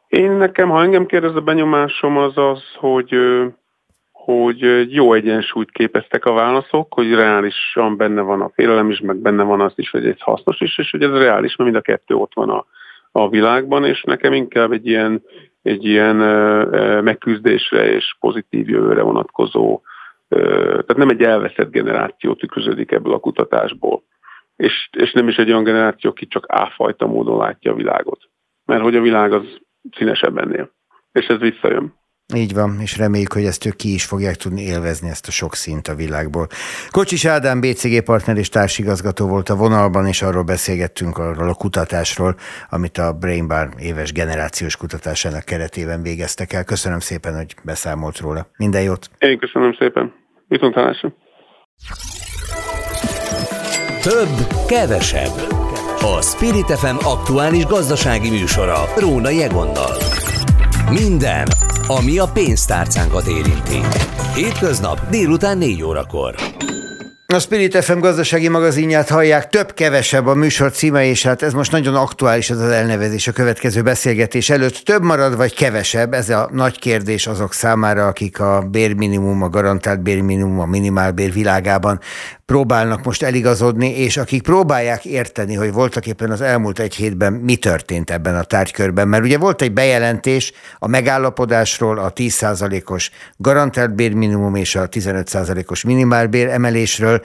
Én 0.09 0.31
nekem, 0.31 0.68
ha 0.68 0.83
engem 0.83 1.07
kérdez, 1.07 1.35
a 1.35 1.40
benyomásom 1.40 2.16
az 2.16 2.33
az, 2.38 2.62
hogy, 2.74 3.14
hogy 4.12 4.92
jó 4.94 5.12
egyensúlyt 5.12 5.70
képeztek 5.70 6.24
a 6.24 6.33
válaszok, 6.33 6.94
hogy 6.94 7.14
reálisan 7.14 7.96
benne 7.96 8.20
van 8.20 8.40
a 8.40 8.50
félelem 8.55 8.90
is, 8.90 9.00
meg 9.00 9.16
benne 9.16 9.42
van 9.42 9.61
az 9.61 9.72
is, 9.77 9.90
hogy 9.90 10.07
ez 10.07 10.20
hasznos 10.20 10.61
is, 10.61 10.79
és 10.79 10.90
hogy 10.90 11.03
ez 11.03 11.11
reális, 11.11 11.57
mert 11.57 11.70
mind 11.70 11.83
a 11.87 11.90
kettő 11.90 12.14
ott 12.14 12.35
van 12.35 12.50
a, 12.50 12.66
a 13.12 13.29
világban, 13.29 13.85
és 13.85 14.03
nekem 14.03 14.33
inkább 14.33 14.72
egy 14.72 14.87
ilyen, 14.87 15.22
egy 15.62 15.85
ilyen 15.85 16.16
megküzdésre 17.05 17.92
és 17.92 18.16
pozitív 18.20 18.68
jövőre 18.68 19.03
vonatkozó, 19.03 19.81
tehát 20.29 20.96
nem 20.96 21.09
egy 21.09 21.22
elveszett 21.22 21.70
generáció 21.70 22.35
tükröződik 22.35 22.92
ebből 22.92 23.12
a 23.12 23.18
kutatásból 23.18 24.03
és, 24.64 24.88
és 24.98 25.12
nem 25.12 25.29
is 25.29 25.37
egy 25.37 25.50
olyan 25.50 25.64
generáció, 25.64 26.11
aki 26.11 26.27
csak 26.27 26.44
áfajta 26.48 27.07
módon 27.07 27.38
látja 27.38 27.72
a 27.72 27.74
világot. 27.74 28.20
Mert 28.64 28.83
hogy 28.83 28.96
a 28.96 29.00
világ 29.00 29.33
az 29.33 29.44
színesebb 29.96 30.38
ennél. 30.38 30.70
És 31.12 31.27
ez 31.27 31.38
visszajön. 31.38 31.94
Így 32.35 32.55
van, 32.55 32.81
és 32.81 32.98
reméljük, 32.98 33.33
hogy 33.33 33.44
ezt 33.44 33.66
ők 33.66 33.77
ki 33.77 33.94
is 33.94 34.05
fogják 34.05 34.35
tudni 34.35 34.62
élvezni, 34.62 35.09
ezt 35.09 35.29
a 35.29 35.31
sok 35.31 35.55
szint 35.55 35.88
a 35.88 35.94
világból. 35.94 36.46
Kocsis 36.90 37.24
Ádám 37.24 37.61
BCG 37.61 38.05
partner 38.05 38.37
és 38.37 38.48
társigazgató 38.48 39.29
volt 39.29 39.48
a 39.48 39.57
vonalban, 39.57 40.07
és 40.07 40.22
arról 40.22 40.42
beszélgettünk 40.42 41.18
arról 41.18 41.48
a 41.48 41.55
kutatásról, 41.55 42.35
amit 42.70 42.98
a 42.98 43.12
Brain 43.12 43.48
Bar 43.48 43.68
éves 43.79 44.12
generációs 44.12 44.77
kutatásának 44.77 45.44
keretében 45.44 46.03
végeztek 46.03 46.53
el. 46.53 46.64
Köszönöm 46.64 46.98
szépen, 46.98 47.35
hogy 47.35 47.55
beszámolt 47.64 48.18
róla. 48.18 48.46
Minden 48.57 48.83
jót! 48.83 49.11
Én 49.18 49.38
köszönöm 49.38 49.72
szépen. 49.74 50.12
Viszontlátásra! 50.48 51.14
Több, 54.11 54.47
kevesebb. 54.67 55.53
A 56.01 56.23
Spirit 56.23 56.79
FM 56.79 56.97
aktuális 57.07 57.67
gazdasági 57.67 58.31
műsora 58.31 58.88
Róna 58.97 59.31
Jegonnal. 59.31 59.97
Minden, 60.90 61.49
ami 61.87 62.19
a 62.19 62.27
pénztárcánkat 62.33 63.27
érinti. 63.27 63.81
Hétköznap 64.35 65.09
délután 65.11 65.59
4 65.59 65.83
órakor. 65.83 66.35
A 67.35 67.38
Spirit 67.38 67.85
FM 67.85 67.99
gazdasági 67.99 68.49
magazinját 68.49 69.09
hallják, 69.09 69.49
több-kevesebb 69.49 70.27
a 70.27 70.35
műsor 70.35 70.71
címe, 70.71 71.05
és 71.05 71.23
hát 71.23 71.43
ez 71.43 71.53
most 71.53 71.73
nagyon 71.73 71.95
aktuális 71.95 72.51
ez 72.51 72.59
az 72.59 72.71
elnevezés 72.71 73.27
a 73.27 73.33
következő 73.33 73.83
beszélgetés 73.83 74.51
előtt. 74.51 74.75
Több 74.75 75.03
marad, 75.03 75.37
vagy 75.37 75.55
kevesebb? 75.55 76.12
Ez 76.12 76.29
a 76.29 76.49
nagy 76.53 76.79
kérdés 76.79 77.27
azok 77.27 77.53
számára, 77.53 78.07
akik 78.07 78.40
a 78.40 78.61
bérminimum, 78.71 79.43
a 79.43 79.49
garantált 79.49 80.03
bérminimum, 80.03 80.61
a 80.61 80.67
minimálbér 80.67 81.33
világában 81.33 82.01
próbálnak 82.46 83.04
most 83.04 83.22
eligazodni, 83.22 83.98
és 83.98 84.16
akik 84.16 84.42
próbálják 84.42 85.04
érteni, 85.04 85.54
hogy 85.54 85.72
voltak 85.72 86.07
éppen 86.07 86.30
az 86.30 86.40
elmúlt 86.40 86.78
egy 86.78 86.94
hétben 86.94 87.33
mi 87.33 87.57
történt 87.57 88.11
ebben 88.11 88.37
a 88.37 88.42
tárgykörben. 88.42 89.09
Mert 89.09 89.24
ugye 89.24 89.38
volt 89.38 89.62
egy 89.62 89.72
bejelentés 89.72 90.52
a 90.78 90.87
megállapodásról, 90.87 91.98
a 91.98 92.12
10%-os 92.12 93.11
garantált 93.37 93.94
bérminimum 93.94 94.54
és 94.54 94.74
a 94.76 94.88
15%-os 94.88 95.85
minimálbér 95.85 96.48
emelésről, 96.48 97.22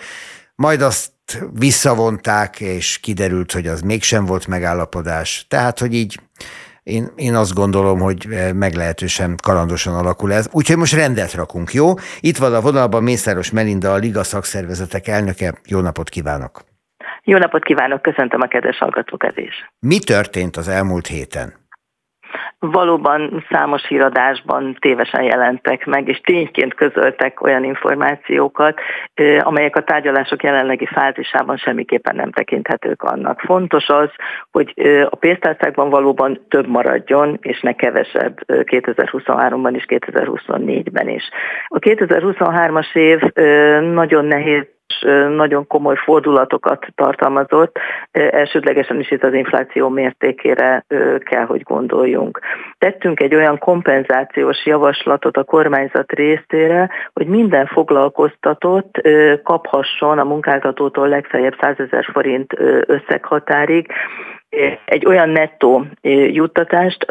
majd 0.56 0.82
azt 0.82 1.12
visszavonták, 1.54 2.60
és 2.60 2.98
kiderült, 2.98 3.52
hogy 3.52 3.68
az 3.68 3.82
mégsem 3.82 4.26
volt 4.26 4.48
megállapodás. 4.48 5.46
Tehát, 5.50 5.80
hogy 5.80 5.94
így 5.94 6.20
én, 6.90 7.08
én 7.16 7.36
azt 7.36 7.54
gondolom, 7.54 8.00
hogy 8.00 8.26
eh, 8.30 8.54
meglehetősen 8.54 9.36
kalandosan 9.44 9.96
alakul 9.96 10.34
ez. 10.34 10.50
Úgyhogy 10.52 10.78
most 10.78 10.96
rendet 10.96 11.34
rakunk, 11.34 11.74
jó? 11.74 11.94
Itt 12.20 12.38
van 12.38 12.54
a 12.54 12.62
vonalban 12.62 13.04
Mészáros 13.04 13.52
Melinda, 13.52 13.94
a 13.94 13.98
Liga 13.98 14.24
szakszervezetek 14.24 15.08
elnöke. 15.08 15.54
Jó 15.66 15.80
napot 15.80 16.10
kívánok! 16.10 16.62
Jó 17.24 17.38
napot 17.38 17.64
kívánok, 17.64 18.02
köszöntöm 18.02 18.42
a 18.42 18.48
kedves 18.48 18.78
hallgatókat 18.78 19.38
is. 19.38 19.72
Mi 19.80 20.00
történt 20.00 20.58
az 20.58 20.68
elmúlt 20.68 21.08
héten? 21.08 21.54
Valóban 22.60 23.46
számos 23.50 23.88
híradásban 23.88 24.78
tévesen 24.80 25.24
jelentek 25.24 25.86
meg, 25.86 26.08
és 26.08 26.20
tényként 26.20 26.74
közöltek 26.74 27.42
olyan 27.42 27.64
információkat, 27.64 28.80
amelyek 29.40 29.76
a 29.76 29.84
tárgyalások 29.84 30.44
jelenlegi 30.44 30.86
fázisában 30.86 31.58
semmiképpen 31.58 32.16
nem 32.16 32.32
tekinthetők 32.32 33.04
annak. 33.04 33.40
Fontos 33.40 33.88
az, 33.88 34.10
hogy 34.52 34.74
a 35.10 35.16
pénztárcákban 35.16 35.90
valóban 35.90 36.46
több 36.50 36.68
maradjon, 36.68 37.38
és 37.42 37.62
ne 37.62 37.74
kevesebb 37.74 38.40
2023-ban 38.48 39.76
és 39.76 39.86
2024-ben 39.88 41.10
is. 41.10 41.30
A 41.68 41.80
2023-as 41.80 42.96
év 42.96 43.20
nagyon 43.94 44.26
nehéz 44.26 44.78
nagyon 45.36 45.68
komoly 45.68 45.96
fordulatokat 45.96 46.86
tartalmazott, 46.96 47.80
elsődlegesen 48.12 49.00
is 49.00 49.12
itt 49.12 49.24
az 49.24 49.34
infláció 49.34 49.90
mértékére 49.90 50.86
kell, 51.20 51.46
hogy 51.46 51.62
gondoljunk. 51.62 52.40
Tettünk 52.78 53.22
egy 53.22 53.36
olyan 53.36 53.58
kompenzációs 53.58 54.66
javaslatot 54.66 55.38
a 55.38 55.44
kormányzat 55.44 56.12
részére, 56.12 56.90
hogy 57.14 57.28
minden 57.28 57.66
foglalkoztatott 57.66 59.02
kaphasson 59.44 60.20
a 60.20 60.24
munkáltatótól 60.24 61.08
legfeljebb 61.08 61.56
100 61.60 61.80
ezer 61.80 62.06
forint 62.12 62.54
összeghatárig 62.86 63.88
egy 64.86 65.06
olyan 65.06 65.30
nettó 65.30 65.86
juttatást, 66.32 67.04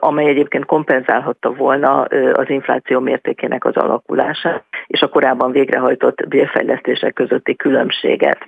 amely 0.00 0.28
egyébként 0.28 0.64
kompenzálhatta 0.64 1.52
volna 1.52 2.00
az 2.32 2.50
infláció 2.50 3.00
mértékének 3.00 3.64
az 3.64 3.76
alakulását, 3.76 4.64
és 4.86 5.00
a 5.00 5.08
korábban 5.08 5.50
végrehajtott 5.50 6.28
bérfejlesztések 6.28 7.12
közötti 7.12 7.56
különbséget. 7.56 8.38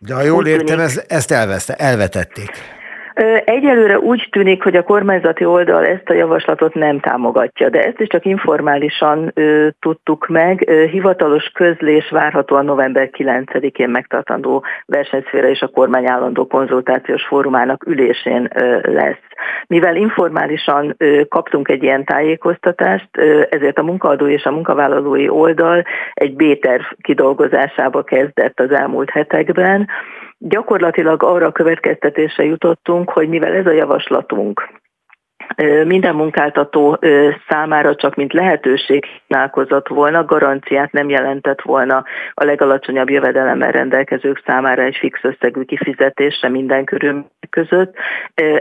De 0.00 0.14
ha 0.14 0.22
jól 0.22 0.46
értem, 0.46 0.78
ez, 0.78 1.04
ezt 1.08 1.30
elveszte, 1.30 1.74
elvetették. 1.74 2.50
Egyelőre 3.44 3.98
úgy 3.98 4.28
tűnik, 4.30 4.62
hogy 4.62 4.76
a 4.76 4.82
kormányzati 4.82 5.44
oldal 5.44 5.86
ezt 5.86 6.08
a 6.08 6.14
javaslatot 6.14 6.74
nem 6.74 7.00
támogatja, 7.00 7.68
de 7.68 7.84
ezt 7.84 8.00
is 8.00 8.08
csak 8.08 8.24
informálisan 8.24 9.32
tudtuk 9.80 10.26
meg. 10.28 10.70
Hivatalos 10.90 11.50
közlés 11.54 12.10
várhatóan 12.10 12.64
november 12.64 13.10
9-én 13.12 13.88
megtartandó 13.88 14.64
versenyszféra 14.86 15.48
és 15.48 15.60
a 15.60 15.68
kormány 15.68 16.08
állandó 16.08 16.46
konzultációs 16.46 17.26
fórumának 17.26 17.86
ülésén 17.86 18.48
lesz. 18.82 19.24
Mivel 19.66 19.96
informálisan 19.96 20.96
kaptunk 21.28 21.68
egy 21.68 21.82
ilyen 21.82 22.04
tájékoztatást, 22.04 23.08
ezért 23.50 23.78
a 23.78 23.82
munkaadó 23.82 24.26
és 24.26 24.44
a 24.44 24.50
munkavállalói 24.50 25.28
oldal 25.28 25.84
egy 26.14 26.34
B-terv 26.34 26.82
kidolgozásába 27.00 28.02
kezdett 28.02 28.60
az 28.60 28.70
elmúlt 28.70 29.10
hetekben, 29.10 29.88
Gyakorlatilag 30.38 31.22
arra 31.22 31.46
a 31.46 31.52
következtetésre 31.52 32.44
jutottunk, 32.44 33.10
hogy 33.10 33.28
mivel 33.28 33.52
ez 33.52 33.66
a 33.66 33.72
javaslatunk 33.72 34.68
minden 35.84 36.14
munkáltató 36.14 36.98
számára 37.48 37.94
csak 37.94 38.14
mint 38.14 38.32
lehetőség 38.32 39.04
nálkozott 39.26 39.88
volna, 39.88 40.24
garanciát 40.24 40.92
nem 40.92 41.08
jelentett 41.08 41.62
volna 41.62 42.04
a 42.34 42.44
legalacsonyabb 42.44 43.10
jövedelemmel 43.10 43.72
rendelkezők 43.72 44.42
számára 44.46 44.82
egy 44.82 44.96
fix 44.96 45.20
összegű 45.22 45.62
kifizetésre 45.62 46.48
minden 46.48 46.84
körülmények 46.84 47.34
között, 47.50 47.94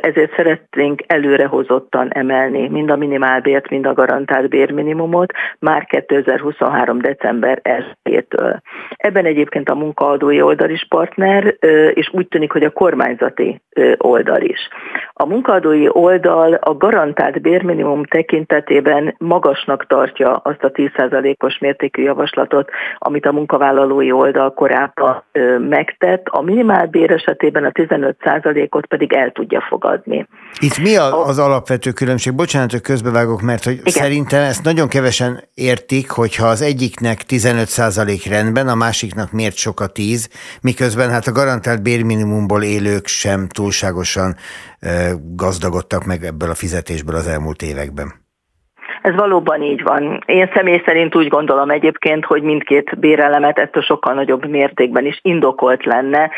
ezért 0.01 0.36
szeretnénk 0.36 1.01
előrehozottan 1.07 2.11
emelni 2.11 2.67
mind 2.67 2.91
a 2.91 2.95
minimálbért, 2.95 3.69
mind 3.69 3.86
a 3.86 3.93
garantált 3.93 4.49
bérminimumot 4.49 5.33
már 5.59 5.86
2023. 5.86 6.99
december 6.99 7.61
1-től. 8.03 8.57
Ebben 8.89 9.25
egyébként 9.25 9.69
a 9.69 9.75
munkaadói 9.75 10.41
oldal 10.41 10.69
is 10.69 10.86
partner, 10.89 11.55
és 11.93 12.09
úgy 12.13 12.27
tűnik, 12.27 12.51
hogy 12.51 12.63
a 12.63 12.69
kormányzati 12.69 13.61
oldal 13.97 14.41
is. 14.41 14.59
A 15.13 15.25
munkaadói 15.25 15.88
oldal 15.89 16.53
a 16.53 16.73
garantált 16.78 17.41
bérminimum 17.41 18.03
tekintetében 18.03 19.15
magasnak 19.17 19.88
tartja 19.88 20.36
azt 20.36 20.63
a 20.63 20.71
10%-os 20.71 21.57
mértékű 21.57 22.01
javaslatot, 22.01 22.69
amit 22.97 23.26
a 23.26 23.32
munkavállalói 23.32 24.11
oldal 24.11 24.53
korábban 24.53 25.23
megtett. 25.69 26.28
A 26.28 26.41
minimálbér 26.41 27.11
esetében 27.11 27.63
a 27.63 27.69
15%-ot 27.69 28.86
pedig 28.86 29.13
el 29.13 29.32
tudja 29.32 29.61
fogadni. 29.61 30.28
Itt 30.59 30.78
mi 30.78 30.95
az 30.97 31.39
alapvető 31.39 31.91
különbség? 31.91 32.34
Bocsánat, 32.34 32.71
hogy 32.71 32.82
közbevágok, 32.82 33.41
mert 33.41 33.63
hogy 33.63 33.73
Igen. 33.73 33.93
szerintem 33.93 34.41
ezt 34.41 34.63
nagyon 34.63 34.88
kevesen 34.88 35.43
értik, 35.53 36.09
hogyha 36.09 36.47
az 36.47 36.61
egyiknek 36.61 37.19
15% 37.28 38.26
rendben, 38.30 38.67
a 38.67 38.76
másiknak 38.76 39.32
miért 39.32 39.55
sok 39.55 39.80
a 39.80 39.88
10, 39.88 40.30
miközben 40.61 41.09
hát 41.09 41.28
a 41.28 41.32
garantált 41.32 41.82
bérminimumból 41.82 42.63
élők 42.63 43.07
sem 43.07 43.47
túlságosan 43.47 44.36
gazdagodtak 45.36 46.05
meg 46.05 46.26
ebből 46.26 46.49
a 46.49 46.55
fizetésből 46.55 47.15
az 47.15 47.28
elmúlt 47.28 47.61
években. 47.61 48.24
Ez 49.05 49.15
valóban 49.15 49.61
így 49.61 49.83
van. 49.83 50.23
Én 50.25 50.49
személy 50.53 50.81
szerint 50.85 51.15
úgy 51.15 51.27
gondolom 51.27 51.69
egyébként, 51.69 52.25
hogy 52.25 52.41
mindkét 52.41 52.99
bérelemet 52.99 53.59
ettől 53.59 53.83
sokkal 53.83 54.13
nagyobb 54.13 54.45
mértékben 54.45 55.05
is 55.05 55.19
indokolt 55.21 55.85
lenne, 55.85 56.31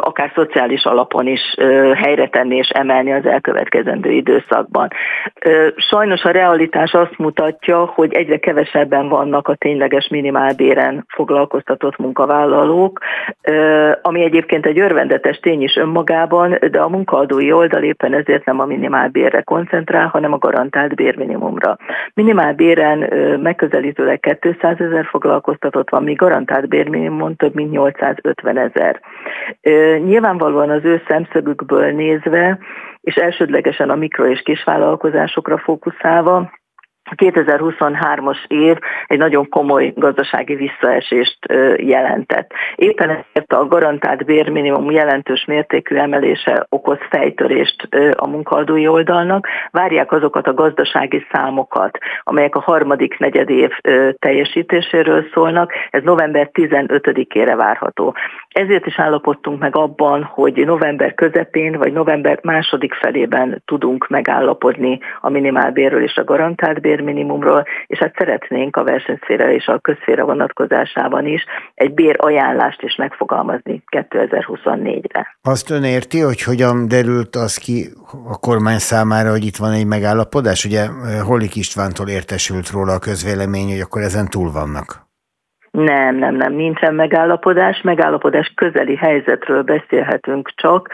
akár 0.00 0.32
szociális 0.34 0.84
alapon 0.84 1.26
is 1.26 1.54
helyre 1.94 2.28
tenni 2.28 2.56
és 2.56 2.68
emelni 2.68 3.12
az 3.12 3.26
elkövetkezendő 3.26 4.10
időszakban. 4.10 4.88
Sajnos 5.76 6.22
a 6.22 6.30
realitás 6.30 6.92
azt 6.92 7.18
mutatja, 7.18 7.84
hogy 7.84 8.12
egyre 8.12 8.38
kevesebben 8.38 9.08
vannak 9.08 9.48
a 9.48 9.54
tényleges 9.54 10.08
minimálbéren 10.08 11.04
foglalkoztatott 11.08 11.98
munkavállalók, 11.98 13.00
ami 14.02 14.22
egyébként 14.22 14.66
egy 14.66 14.80
örvendetes 14.80 15.38
tény 15.38 15.62
is 15.62 15.76
önmagában, 15.76 16.58
de 16.70 16.80
a 16.80 16.88
munkaadói 16.88 17.52
oldal 17.52 17.82
éppen 17.82 18.14
ezért 18.14 18.44
nem 18.44 18.60
a 18.60 18.64
minimálbérre 18.64 19.42
koncentrál, 19.42 20.06
hanem 20.06 20.32
a 20.32 20.38
garantált 20.38 20.94
bérminimumra. 20.94 21.76
Minimál 22.14 22.54
béren 22.54 22.98
megközelítőleg 23.40 24.38
200 24.40 24.80
ezer 24.80 25.04
foglalkoztatott 25.04 25.90
van, 25.90 26.02
míg 26.02 26.16
garantált 26.16 26.68
bérminimumon 26.68 27.36
több 27.36 27.54
mint 27.54 27.70
850 27.70 28.58
ezer. 28.58 29.00
Nyilvánvalóan 30.04 30.70
az 30.70 30.84
ő 30.84 31.02
szemszögükből 31.08 31.92
nézve, 31.92 32.58
és 33.00 33.14
elsődlegesen 33.14 33.90
a 33.90 33.94
mikro- 33.94 34.30
és 34.30 34.42
kisvállalkozásokra 34.42 35.58
fókuszálva, 35.58 36.50
a 37.10 37.14
2023-as 37.14 38.38
év 38.46 38.76
egy 39.06 39.18
nagyon 39.18 39.48
komoly 39.48 39.92
gazdasági 39.96 40.54
visszaesést 40.54 41.38
jelentett. 41.76 42.50
Éppen 42.76 43.08
ezért 43.08 43.52
a 43.52 43.66
garantált 43.66 44.24
bérminimum 44.24 44.90
jelentős 44.90 45.44
mértékű 45.44 45.96
emelése 45.96 46.66
okoz 46.68 46.98
fejtörést 47.10 47.88
a 48.16 48.26
munkaadói 48.26 48.86
oldalnak. 48.88 49.46
Várják 49.70 50.12
azokat 50.12 50.46
a 50.46 50.54
gazdasági 50.54 51.26
számokat, 51.32 51.98
amelyek 52.22 52.54
a 52.54 52.60
harmadik 52.60 53.18
negyedév 53.18 53.70
teljesítéséről 54.18 55.24
szólnak. 55.32 55.72
Ez 55.90 56.02
november 56.02 56.50
15-ére 56.52 57.52
várható. 57.56 58.14
Ezért 58.48 58.86
is 58.86 58.98
állapodtunk 58.98 59.60
meg 59.60 59.76
abban, 59.76 60.22
hogy 60.22 60.66
november 60.66 61.14
közepén 61.14 61.78
vagy 61.78 61.92
november 61.92 62.38
második 62.42 62.94
felében 62.94 63.62
tudunk 63.64 64.08
megállapodni 64.08 64.98
a 65.20 65.30
minimálbérről 65.30 66.02
és 66.02 66.16
a 66.16 66.24
garantált 66.24 66.80
bérminimumról, 67.04 67.64
és 67.86 67.98
hát 67.98 68.14
szeretnénk 68.18 68.76
a 68.76 68.84
versenyszféra 68.84 69.50
és 69.50 69.66
a 69.66 69.78
közszféra 69.78 70.24
vonatkozásában 70.24 71.26
is 71.26 71.44
egy 71.74 71.94
bérajánlást 71.94 72.82
is 72.82 72.96
megfogalmazni 72.96 73.82
2024-re. 73.96 75.36
Azt 75.42 75.70
ön 75.70 75.84
érti, 75.84 76.20
hogy 76.20 76.42
hogyan 76.42 76.88
derült 76.88 77.36
az 77.36 77.56
ki 77.56 77.86
a 78.28 78.38
kormány 78.38 78.78
számára, 78.78 79.30
hogy 79.30 79.44
itt 79.44 79.56
van 79.56 79.72
egy 79.72 79.86
megállapodás? 79.86 80.64
Ugye 80.64 80.86
Holik 81.26 81.56
Istvántól 81.56 82.08
értesült 82.08 82.70
róla 82.70 82.92
a 82.92 82.98
közvélemény, 82.98 83.70
hogy 83.70 83.80
akkor 83.80 84.02
ezen 84.02 84.28
túl 84.28 84.52
vannak. 84.52 85.09
Nem, 85.70 86.16
nem, 86.16 86.34
nem, 86.34 86.52
nincsen 86.52 86.94
megállapodás. 86.94 87.80
Megállapodás 87.82 88.52
közeli 88.54 88.96
helyzetről 88.96 89.62
beszélhetünk 89.62 90.50
csak. 90.54 90.88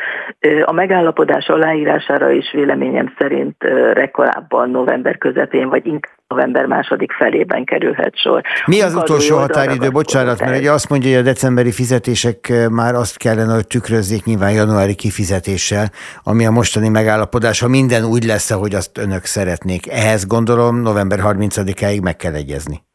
A 0.64 0.72
megállapodás 0.72 1.48
aláírására 1.48 2.30
is 2.30 2.52
véleményem 2.52 3.14
szerint 3.18 3.56
rekorábban 3.92 4.70
november 4.70 5.18
közepén, 5.18 5.68
vagy 5.68 5.86
inkább 5.86 6.14
november 6.28 6.66
második 6.66 7.12
felében 7.12 7.64
kerülhet 7.64 8.16
sor. 8.16 8.42
Mi 8.66 8.82
az 8.82 8.94
utolsó 8.94 9.36
határidő? 9.36 9.90
Bocsánat, 9.90 10.40
mert 10.40 10.58
ugye 10.58 10.70
azt 10.70 10.88
mondja, 10.88 11.10
hogy 11.10 11.18
a 11.18 11.22
decemberi 11.22 11.72
fizetések 11.72 12.52
már 12.70 12.94
azt 12.94 13.16
kellene, 13.18 13.54
hogy 13.54 13.66
tükrözzék 13.66 14.24
nyilván 14.24 14.52
januári 14.52 14.94
kifizetéssel, 14.94 15.86
ami 16.22 16.46
a 16.46 16.50
mostani 16.50 16.88
megállapodás, 16.88 17.60
ha 17.60 17.68
minden 17.68 18.04
úgy 18.04 18.24
lesz, 18.24 18.50
ahogy 18.50 18.74
azt 18.74 18.98
önök 18.98 19.24
szeretnék. 19.24 19.90
Ehhez 19.90 20.26
gondolom 20.26 20.80
november 20.80 21.18
30-áig 21.22 22.02
meg 22.02 22.16
kell 22.16 22.34
egyezni. 22.34 22.85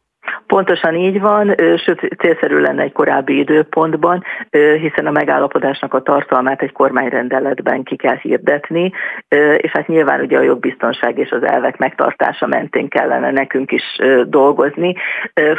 Pontosan 0.52 0.95
így 0.95 1.20
van, 1.20 1.56
sőt 1.58 2.16
célszerű 2.18 2.58
lenne 2.58 2.82
egy 2.82 2.91
korábbi 2.91 3.38
időpontban, 3.38 4.24
hiszen 4.80 5.06
a 5.06 5.12
megállapodásnak 5.12 5.93
a 5.93 6.02
tartalmát 6.02 6.62
egy 6.62 6.72
kormányrendeletben 6.72 7.84
ki 7.84 7.95
kell 7.95 8.16
hirdetni, 8.16 8.91
és 9.58 9.72
hát 9.72 9.88
nyilván 9.88 10.20
ugye 10.22 10.38
a 10.38 10.41
jogbiztonság 10.41 11.18
és 11.18 11.32
az 11.32 11.43
elvek 11.43 11.78
megtartása 11.78 12.47
mentén 12.47 12.88
kellene 12.88 13.32
nekünk 13.32 13.72
is 13.72 13.84
dolgozni. 14.26 14.95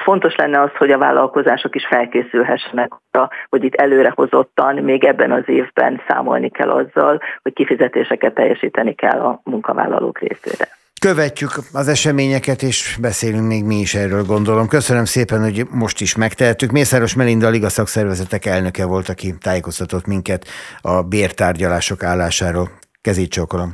Fontos 0.04 0.36
lenne 0.36 0.60
az, 0.60 0.70
hogy 0.78 0.90
a 0.90 0.98
vállalkozások 0.98 1.74
is 1.74 1.86
felkészülhessenek 1.86 2.92
arra, 3.10 3.28
hogy 3.48 3.64
itt 3.64 3.74
előrehozottan 3.74 4.74
még 4.74 5.04
ebben 5.04 5.32
az 5.32 5.44
évben 5.46 6.00
számolni 6.08 6.50
kell 6.50 6.70
azzal, 6.70 7.20
hogy 7.42 7.52
kifizetéseket 7.52 8.34
teljesíteni 8.34 8.94
kell 8.94 9.20
a 9.20 9.40
munkavállalók 9.44 10.18
részére. 10.18 10.68
Követjük 11.08 11.50
az 11.72 11.88
eseményeket, 11.88 12.62
és 12.62 12.96
beszélünk 13.00 13.46
még 13.46 13.64
mi 13.64 13.74
is 13.74 13.94
erről, 13.94 14.24
gondolom. 14.24 14.68
Köszönöm 14.68 15.04
szépen, 15.04 15.40
hogy 15.40 15.66
most 15.70 16.00
is 16.00 16.16
megtehettük. 16.16 16.70
Mészáros 16.70 17.14
Melinda, 17.14 17.46
a 17.46 17.50
Liga 17.50 17.68
szakszervezetek 17.68 18.46
elnöke 18.46 18.86
volt, 18.86 19.08
aki 19.08 19.34
tájékoztatott 19.40 20.06
minket 20.06 20.44
a 20.80 21.02
bértárgyalások 21.02 22.02
állásáról. 22.02 22.70
Kezét 23.00 23.30
csókolom. 23.30 23.72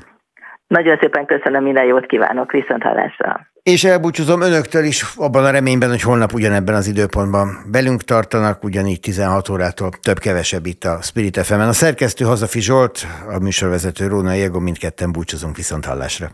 Nagyon 0.66 0.98
szépen 1.00 1.26
köszönöm, 1.26 1.62
minden 1.62 1.84
jót 1.84 2.06
kívánok, 2.06 2.52
viszont 2.52 2.82
hallásra. 2.82 3.46
És 3.62 3.84
elbúcsúzom 3.84 4.40
önöktől 4.40 4.84
is 4.84 5.04
abban 5.16 5.44
a 5.44 5.50
reményben, 5.50 5.88
hogy 5.88 6.02
holnap 6.02 6.32
ugyanebben 6.32 6.74
az 6.74 6.86
időpontban 6.86 7.48
velünk 7.72 8.02
tartanak, 8.02 8.64
ugyanígy 8.64 9.00
16 9.00 9.48
órától 9.48 9.90
több-kevesebb 10.02 10.66
itt 10.66 10.84
a 10.84 10.98
Spirit 11.02 11.38
fm 11.38 11.52
-en. 11.54 11.68
A 11.68 11.72
szerkesztő 11.72 12.24
Hazafi 12.24 12.60
Zsolt, 12.60 13.06
a 13.36 13.38
műsorvezető 13.38 14.06
Róna 14.06 14.32
Jego, 14.32 14.60
mindketten 14.60 15.12
búcsúzunk 15.12 15.56
viszont 15.56 15.84
hallásra. 15.84 16.28